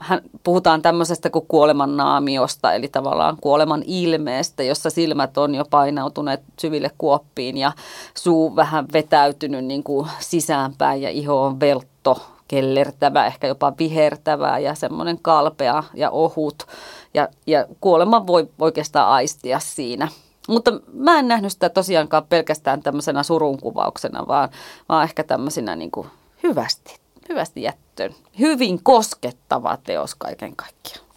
hän, 0.00 0.20
puhutaan 0.44 0.82
tämmöisestä 0.82 1.30
kuin 1.30 1.46
kuoleman 1.48 1.96
naamiosta, 1.96 2.72
eli 2.72 2.88
tavallaan 2.88 3.36
kuoleman 3.40 3.82
ilmeestä, 3.86 4.62
jossa 4.62 4.90
silmät 4.90 5.38
on 5.38 5.54
jo 5.54 5.64
painautuneet 5.70 6.42
syville 6.60 6.90
kuoppiin 6.98 7.56
ja 7.56 7.72
suu 8.14 8.56
vähän 8.56 8.86
vetäytynyt 8.92 9.64
niin 9.64 9.82
kuin 9.82 10.08
sisäänpäin 10.18 11.02
ja 11.02 11.10
iho 11.10 11.42
on 11.42 11.60
veltto, 11.60 12.22
kellertävä, 12.48 13.26
ehkä 13.26 13.46
jopa 13.46 13.72
vihertävää 13.78 14.58
ja 14.58 14.74
semmoinen 14.74 15.18
kalpea 15.22 15.82
ja 15.94 16.10
ohut. 16.10 16.66
Ja, 17.14 17.28
ja 17.46 17.66
kuolema 17.80 18.26
voi 18.26 18.48
oikeastaan 18.58 19.08
aistia 19.08 19.58
siinä. 19.58 20.08
Mutta 20.48 20.72
mä 20.92 21.18
en 21.18 21.28
nähnyt 21.28 21.52
sitä 21.52 21.68
tosiaankaan 21.68 22.26
pelkästään 22.28 22.82
tämmöisenä 22.82 23.22
surunkuvauksena, 23.22 24.26
vaan, 24.28 24.48
vaan 24.88 25.04
ehkä 25.04 25.24
tämmöisenä 25.24 25.76
niin 25.76 25.90
kuin 25.90 26.06
hyvästi, 26.42 26.96
hyvästi 27.28 27.62
jättöön. 28.00 28.14
Hyvin 28.38 28.82
koskettava 28.82 29.78
teos 29.84 30.14
kaiken 30.14 30.56
kaikkiaan. 30.56 31.10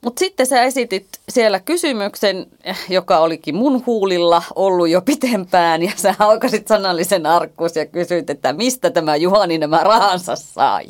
Mutta 0.00 0.18
sitten 0.18 0.46
sä 0.46 0.62
esitit 0.62 1.06
siellä 1.28 1.60
kysymyksen, 1.60 2.46
joka 2.88 3.18
olikin 3.18 3.54
mun 3.54 3.82
huulilla 3.86 4.42
ollut 4.54 4.88
jo 4.88 5.02
pitempään, 5.02 5.82
ja 5.82 5.92
sä 5.96 6.14
aukasit 6.18 6.68
sanallisen 6.68 7.26
arkkuus 7.26 7.76
ja 7.76 7.86
kysyit, 7.86 8.30
että 8.30 8.52
mistä 8.52 8.90
tämä 8.90 9.16
Juhani 9.16 9.58
nämä 9.58 9.78
rahansa 9.78 10.36
sai. 10.36 10.84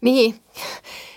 Niin, 0.00 0.34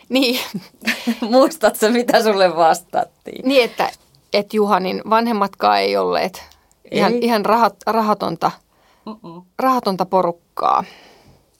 niin, 0.09 0.39
Muistatko, 1.21 1.89
mitä 1.89 2.23
sulle 2.23 2.55
vastattiin? 2.55 3.47
niin 3.47 3.63
että, 3.63 3.89
että 4.33 4.55
Juhanin 4.55 5.01
vanhemmatkaan 5.09 5.79
ei 5.79 5.97
olleet 5.97 6.43
ihan, 6.91 7.13
Ei. 7.13 7.19
ihan 7.21 7.45
rahat, 7.45 7.75
rahatonta, 7.87 8.51
Mm-mm. 9.05 9.41
rahatonta 9.59 10.05
porukkaa. 10.05 10.83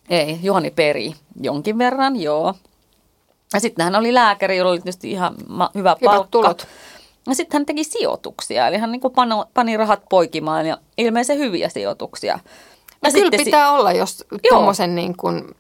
Ei, 0.10 0.40
Juhani 0.44 0.72
peri 0.72 1.14
jonkin 1.42 1.78
verran, 1.78 2.16
joo. 2.16 2.54
Ja 3.54 3.60
sitten 3.60 3.84
hän 3.84 3.96
oli 3.96 4.14
lääkäri, 4.14 4.58
jolla 4.58 4.72
oli 4.72 4.80
tietysti 4.80 5.12
ihan 5.12 5.36
ma- 5.48 5.72
hyvä 5.76 5.96
Hyvät 6.02 6.12
palkka. 6.16 6.28
tulot. 6.32 6.68
Ja 7.28 7.36
sitten 7.36 7.60
hän 7.60 7.66
teki 7.66 7.84
sijoituksia, 7.84 8.68
eli 8.68 8.78
hän 8.78 8.92
niin 8.92 9.02
pano, 9.16 9.46
pani 9.54 9.78
rahat 9.78 10.02
poikimaan 10.10 10.66
ja 10.66 10.78
ilmeisen 10.98 11.38
hyviä 11.38 11.70
sijoituksia. 11.70 12.34
Ja 12.34 12.40
kyllä 13.12 13.24
sitten 13.24 13.40
si- 13.40 13.46
pitää 13.46 13.72
olla, 13.72 13.92
jos 13.92 14.26
tuommoisen 14.50 14.96
niin 14.96 15.18
kuin 15.18 15.56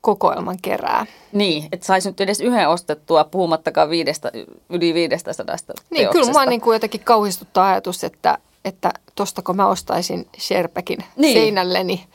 kokoelman 0.00 0.56
kerää. 0.62 1.06
Niin, 1.32 1.68
että 1.72 1.86
saisi 1.86 2.08
nyt 2.08 2.20
edes 2.20 2.40
yhden 2.40 2.68
ostettua, 2.68 3.24
puhumattakaan 3.24 3.90
viidestä, 3.90 4.32
yli 4.68 4.94
viidestä 4.94 5.32
sadasta 5.32 5.72
Niin, 5.90 6.08
kyllä 6.08 6.32
mua 6.32 6.46
niin 6.46 6.60
kuin 6.60 6.74
jotenkin 6.74 7.00
kauhistuttaa 7.04 7.68
ajatus, 7.68 8.04
että, 8.04 8.38
että 8.68 8.92
tosta 9.14 9.42
kun 9.42 9.56
mä 9.56 9.68
ostaisin 9.68 10.26
Sherpäkin 10.38 10.98
Niin. 10.98 11.10
niin. 11.16 11.34
seinälleni, 11.34 12.06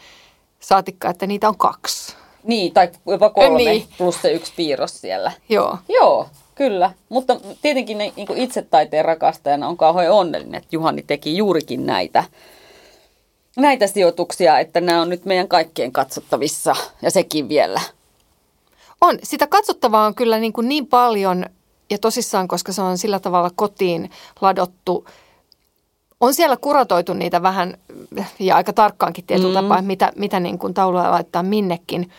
saatikka, 0.59 1.09
että 1.09 1.27
niitä 1.27 1.49
on 1.49 1.57
kaksi. 1.57 2.15
Niin, 2.43 2.73
tai 2.73 2.89
jopa 3.05 3.29
kolme. 3.29 3.57
Niin. 3.57 3.87
plus 3.97 4.21
se 4.21 4.31
yksi 4.31 4.53
piirros 4.55 5.01
siellä. 5.01 5.31
Joo. 5.49 5.77
Joo, 5.89 6.27
kyllä. 6.55 6.91
Mutta 7.09 7.37
tietenkin 7.61 7.97
ne, 7.97 8.13
niin 8.15 8.27
itse 8.37 8.61
taiteen 8.61 9.05
rakastajana 9.05 9.67
on 9.67 9.77
kauhean 9.77 10.11
onnellinen, 10.11 10.55
että 10.55 10.69
Juhani 10.71 11.03
teki 11.03 11.37
juurikin 11.37 11.85
näitä, 11.85 12.23
näitä 13.57 13.87
sijoituksia, 13.87 14.59
että 14.59 14.81
nämä 14.81 15.01
on 15.01 15.09
nyt 15.09 15.25
meidän 15.25 15.47
kaikkien 15.47 15.91
katsottavissa 15.91 16.75
ja 17.01 17.11
sekin 17.11 17.49
vielä. 17.49 17.81
On. 19.01 19.19
Sitä 19.23 19.47
katsottavaa 19.47 20.05
on 20.05 20.15
kyllä 20.15 20.39
niin, 20.39 20.53
kuin 20.53 20.69
niin 20.69 20.87
paljon 20.87 21.45
ja 21.89 21.97
tosissaan, 21.97 22.47
koska 22.47 22.71
se 22.71 22.81
on 22.81 22.97
sillä 22.97 23.19
tavalla 23.19 23.51
kotiin 23.55 24.09
ladottu. 24.41 25.05
On 26.23 26.33
siellä 26.33 26.57
kuratoitu 26.57 27.13
niitä 27.13 27.41
vähän 27.41 27.77
ja 28.39 28.55
aika 28.55 28.73
tarkkaankin 28.73 29.25
tietyllä 29.25 29.61
Mm. 29.61 29.65
tapaa, 29.65 29.77
että 29.77 29.87
mitä, 29.87 30.11
mitä 30.15 30.39
niin 30.39 30.59
kuin 30.59 30.73
tauluja 30.73 31.11
laittaa 31.11 31.43
minnekin. 31.43 32.09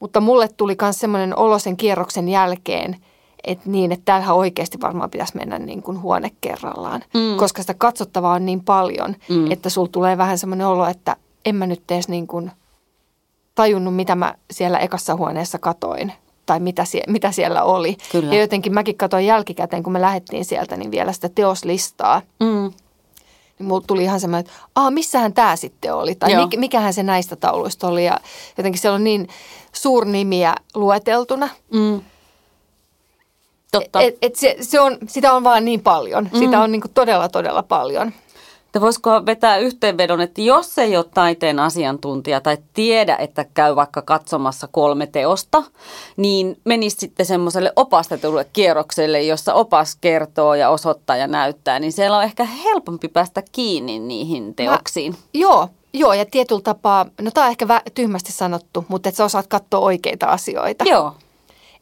Mutta 0.00 0.20
mulle 0.20 0.48
tuli 0.48 0.76
myös 0.82 0.98
semmoinen 0.98 1.38
olo 1.38 1.58
sen 1.58 1.76
kierroksen 1.76 2.28
jälkeen, 2.28 2.96
että 3.44 3.70
niin, 3.70 3.92
että 3.92 4.02
täällähän 4.04 4.36
oikeasti 4.36 4.80
varmaan 4.80 5.10
pitäisi 5.10 5.36
mennä 5.36 5.58
niin 5.58 5.82
kuin 5.82 6.02
huone 6.02 6.30
kerrallaan. 6.40 7.02
Mm. 7.14 7.36
Koska 7.36 7.62
sitä 7.62 7.74
katsottavaa 7.74 8.34
on 8.34 8.46
niin 8.46 8.64
paljon, 8.64 9.16
Mm. 9.28 9.34
mm. 9.36 9.50
että 9.52 9.70
sul 9.70 9.86
tulee 9.86 10.18
vähän 10.18 10.38
semmoinen 10.38 10.66
olo, 10.66 10.86
että 10.86 11.16
en 11.44 11.56
mä 11.56 11.66
nyt 11.66 11.90
edes 11.90 12.08
niin 12.08 12.26
kuin 12.26 12.50
tajunnut, 13.54 13.96
mitä 13.96 14.14
mä 14.14 14.34
siellä 14.50 14.78
ekassa 14.78 15.16
huoneessa 15.16 15.58
katoin 15.58 16.12
tai 16.46 16.60
mitä, 16.60 16.84
sie- 16.84 17.04
mitä 17.12 17.32
siellä 17.32 17.62
oli. 17.62 17.96
Kyllä. 18.12 18.34
Ja 18.34 18.40
jotenkin 18.40 18.74
mäkin 18.74 18.96
katsoin 18.96 19.26
jälkikäteen, 19.26 19.82
kun 19.82 19.92
me 19.92 20.00
lähdettiin 20.00 20.44
sieltä, 20.44 20.76
niin 20.76 20.90
vielä 20.90 21.12
sitä 21.12 21.28
teoslistaa. 21.28 22.22
Mm. 22.40 22.72
Niin 23.58 23.66
mulla 23.66 23.84
tuli 23.86 24.02
ihan 24.02 24.20
semmoinen, 24.20 24.40
että 24.40 24.52
Aa, 24.74 24.90
missähän 24.90 25.32
tämä 25.32 25.56
sitten 25.56 25.94
oli? 25.94 26.14
Tai 26.14 26.32
Joo. 26.32 26.46
mik, 26.46 26.60
mikähän 26.60 26.94
se 26.94 27.02
näistä 27.02 27.36
tauluista 27.36 27.88
oli? 27.88 28.04
Ja 28.04 28.20
jotenkin 28.58 28.80
siellä 28.80 28.94
on 28.94 29.04
niin 29.04 29.28
suurnimiä 29.72 30.54
lueteltuna. 30.74 31.48
Mm. 31.72 32.00
Totta. 33.72 34.00
Et, 34.00 34.18
et 34.22 34.36
se, 34.36 34.56
se 34.60 34.80
on, 34.80 34.98
sitä 35.08 35.32
on 35.32 35.44
vaan 35.44 35.64
niin 35.64 35.80
paljon. 35.80 36.28
Mm. 36.32 36.38
Sitä 36.38 36.60
on 36.60 36.72
niin 36.72 36.80
kuin 36.80 36.92
todella, 36.92 37.28
todella 37.28 37.62
paljon. 37.62 38.12
Että 38.74 38.80
voisiko 38.80 39.26
vetää 39.26 39.56
yhteenvedon, 39.56 40.20
että 40.20 40.40
jos 40.40 40.78
ei 40.78 40.96
ole 40.96 41.04
taiteen 41.14 41.58
asiantuntija 41.58 42.40
tai 42.40 42.58
tiedä, 42.72 43.16
että 43.16 43.44
käy 43.54 43.76
vaikka 43.76 44.02
katsomassa 44.02 44.68
kolme 44.72 45.06
teosta, 45.06 45.62
niin 46.16 46.56
menisi 46.64 46.96
sitten 46.96 47.26
semmoiselle 47.26 47.72
opastetulle 47.76 48.46
kierrokselle, 48.52 49.22
jossa 49.22 49.54
opas 49.54 49.96
kertoo 50.00 50.54
ja 50.54 50.70
osoittaa 50.70 51.16
ja 51.16 51.26
näyttää, 51.26 51.78
niin 51.78 51.92
siellä 51.92 52.16
on 52.16 52.24
ehkä 52.24 52.44
helpompi 52.44 53.08
päästä 53.08 53.42
kiinni 53.52 53.98
niihin 53.98 54.54
teoksiin. 54.54 55.16
Joo, 55.34 55.68
joo 55.92 56.12
ja 56.12 56.26
tietyllä 56.26 56.62
tapaa, 56.62 57.06
no 57.20 57.30
tämä 57.30 57.44
on 57.46 57.50
ehkä 57.50 57.64
vä- 57.64 57.90
tyhmästi 57.94 58.32
sanottu, 58.32 58.84
mutta 58.88 59.08
että 59.08 59.16
sä 59.16 59.24
osaat 59.24 59.46
katsoa 59.46 59.80
oikeita 59.80 60.26
asioita. 60.26 60.84
Joo. 60.84 61.14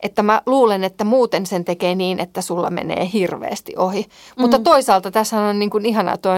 Että 0.02 0.22
mä 0.22 0.42
luulen, 0.46 0.84
että 0.84 1.04
muuten 1.04 1.46
sen 1.46 1.64
tekee 1.64 1.94
niin, 1.94 2.20
että 2.20 2.42
sulla 2.42 2.70
menee 2.70 3.10
hirveästi 3.12 3.76
ohi. 3.76 4.06
Mutta 4.38 4.58
toisaalta 4.58 5.10
tässä 5.10 5.40
on 5.40 5.58
niin 5.58 5.70
kuin 5.70 5.86
ihanaa 5.86 6.16
tuo 6.16 6.32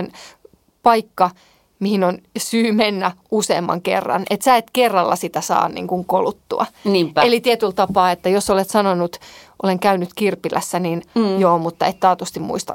paikka, 0.85 1.31
mihin 1.79 2.05
on 2.05 2.19
syy 2.39 2.73
mennä 2.73 3.13
useamman 3.31 3.83
kerran. 3.83 4.23
Että 4.31 4.45
sä 4.45 4.57
et 4.57 4.67
kerralla 4.73 5.17
sitä 5.17 5.41
saa 5.41 5.69
niin 5.69 5.87
kuin 5.87 6.05
koluttua. 6.05 6.67
Niinpä. 6.85 7.23
Eli 7.23 7.41
tietyllä 7.41 7.73
tapaa, 7.73 8.11
että 8.11 8.29
jos 8.29 8.51
olet 8.51 8.71
sanonut, 8.71 9.17
olen 9.63 9.79
käynyt 9.79 10.11
kirpilässä, 10.15 10.79
niin 10.79 11.03
mm. 11.15 11.39
joo, 11.39 11.59
mutta 11.59 11.87
et 11.87 12.01
taatusti 12.01 12.41
muista 12.41 12.75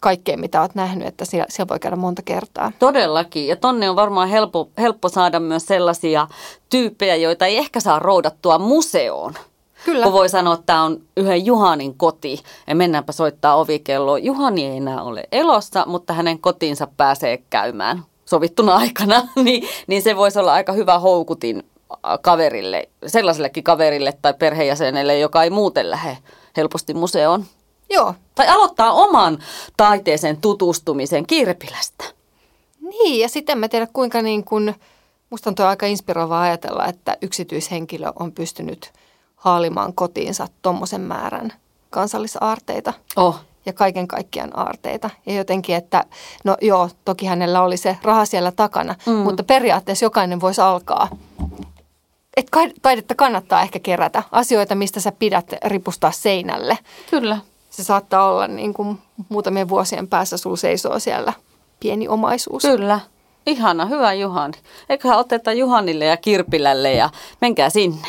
kaikkea, 0.00 0.36
mitä 0.36 0.60
olet 0.60 0.74
nähnyt, 0.74 1.08
että 1.08 1.24
siellä, 1.24 1.46
siellä 1.48 1.68
voi 1.68 1.78
käydä 1.78 1.96
monta 1.96 2.22
kertaa. 2.22 2.72
Todellakin. 2.78 3.46
Ja 3.46 3.56
tonne 3.56 3.90
on 3.90 3.96
varmaan 3.96 4.28
helppo, 4.28 4.68
helppo 4.78 5.08
saada 5.08 5.40
myös 5.40 5.66
sellaisia 5.66 6.26
tyyppejä, 6.70 7.16
joita 7.16 7.46
ei 7.46 7.58
ehkä 7.58 7.80
saa 7.80 7.98
roudattua 7.98 8.58
museoon. 8.58 9.34
Kyllä. 9.84 10.04
Kun 10.04 10.12
voi 10.12 10.28
sanoa, 10.28 10.54
että 10.54 10.66
tämä 10.66 10.82
on 10.82 11.00
yhden 11.16 11.46
Juhanin 11.46 11.94
koti 11.94 12.42
ja 12.66 12.74
mennäänpä 12.74 13.12
soittaa 13.12 13.56
ovikelloa. 13.56 14.18
Juhani 14.18 14.66
ei 14.66 14.76
enää 14.76 15.02
ole 15.02 15.24
elossa, 15.32 15.84
mutta 15.86 16.12
hänen 16.12 16.38
kotiinsa 16.38 16.88
pääsee 16.96 17.36
käymään 17.50 18.04
sovittuna 18.24 18.74
aikana. 18.84 19.28
niin, 19.36 19.68
niin 19.86 20.02
se 20.02 20.16
voisi 20.16 20.38
olla 20.38 20.52
aika 20.52 20.72
hyvä 20.72 20.98
houkutin 20.98 21.62
kaverille, 22.22 22.88
sellaisellekin 23.06 23.64
kaverille 23.64 24.12
tai 24.22 24.34
perheenjäsenelle, 24.34 25.18
joka 25.18 25.42
ei 25.42 25.50
muuten 25.50 25.90
lähde 25.90 26.18
helposti 26.56 26.94
museoon. 26.94 27.44
Joo. 27.90 28.14
Tai 28.34 28.48
aloittaa 28.48 28.92
oman 28.92 29.38
taiteeseen 29.76 30.36
tutustumisen 30.36 31.26
kirpilästä. 31.26 32.04
Niin, 32.80 33.20
ja 33.20 33.28
sitten 33.28 33.58
mä 33.58 33.68
tiedä 33.68 33.86
kuinka 33.92 34.22
niin 34.22 34.44
kuin, 34.44 34.74
musta 35.30 35.50
on 35.50 35.54
tuo 35.54 35.66
aika 35.66 35.86
inspiroivaa 35.86 36.42
ajatella, 36.42 36.86
että 36.86 37.16
yksityishenkilö 37.22 38.12
on 38.18 38.32
pystynyt 38.32 38.92
haalimaan 39.44 39.94
kotiinsa 39.94 40.46
tuommoisen 40.62 41.00
määrän 41.00 41.52
kansallisaarteita. 41.90 42.92
Oh. 43.16 43.40
Ja 43.66 43.72
kaiken 43.72 44.08
kaikkiaan 44.08 44.58
aarteita. 44.58 45.10
Ja 45.26 45.34
jotenkin, 45.34 45.76
että 45.76 46.04
no 46.44 46.56
joo, 46.60 46.90
toki 47.04 47.26
hänellä 47.26 47.62
oli 47.62 47.76
se 47.76 47.98
raha 48.02 48.24
siellä 48.24 48.52
takana, 48.52 48.94
mm. 49.06 49.12
mutta 49.12 49.44
periaatteessa 49.44 50.04
jokainen 50.04 50.40
voisi 50.40 50.60
alkaa 50.60 51.08
että 52.36 52.58
taidetta 52.82 53.14
kannattaa 53.14 53.62
ehkä 53.62 53.78
kerätä. 53.78 54.22
Asioita, 54.32 54.74
mistä 54.74 55.00
sä 55.00 55.12
pidät 55.12 55.52
ripustaa 55.64 56.12
seinälle. 56.12 56.78
Kyllä 57.10 57.38
se 57.70 57.84
saattaa 57.84 58.30
olla 58.30 58.46
niin 58.46 58.74
kuin 58.74 58.98
muutamien 59.28 59.68
vuosien 59.68 60.08
päässä 60.08 60.36
sulla 60.36 60.56
seisoo 60.56 60.98
siellä 60.98 61.32
pieni 61.80 62.08
omaisuus. 62.08 62.62
Kyllä. 62.62 63.00
Ihana, 63.46 63.86
hyvä 63.86 64.12
Juhani. 64.12 64.54
Eiköhän 64.88 65.18
oteta 65.18 65.52
Juhanille 65.52 66.04
ja 66.04 66.16
Kirpilälle 66.16 66.92
ja 66.92 67.10
menkää 67.40 67.70
sinne. 67.70 68.08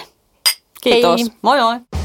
Kiitos. 0.85 1.21
Hei. 1.21 1.31
Moi 1.41 1.57
moi. 1.59 2.04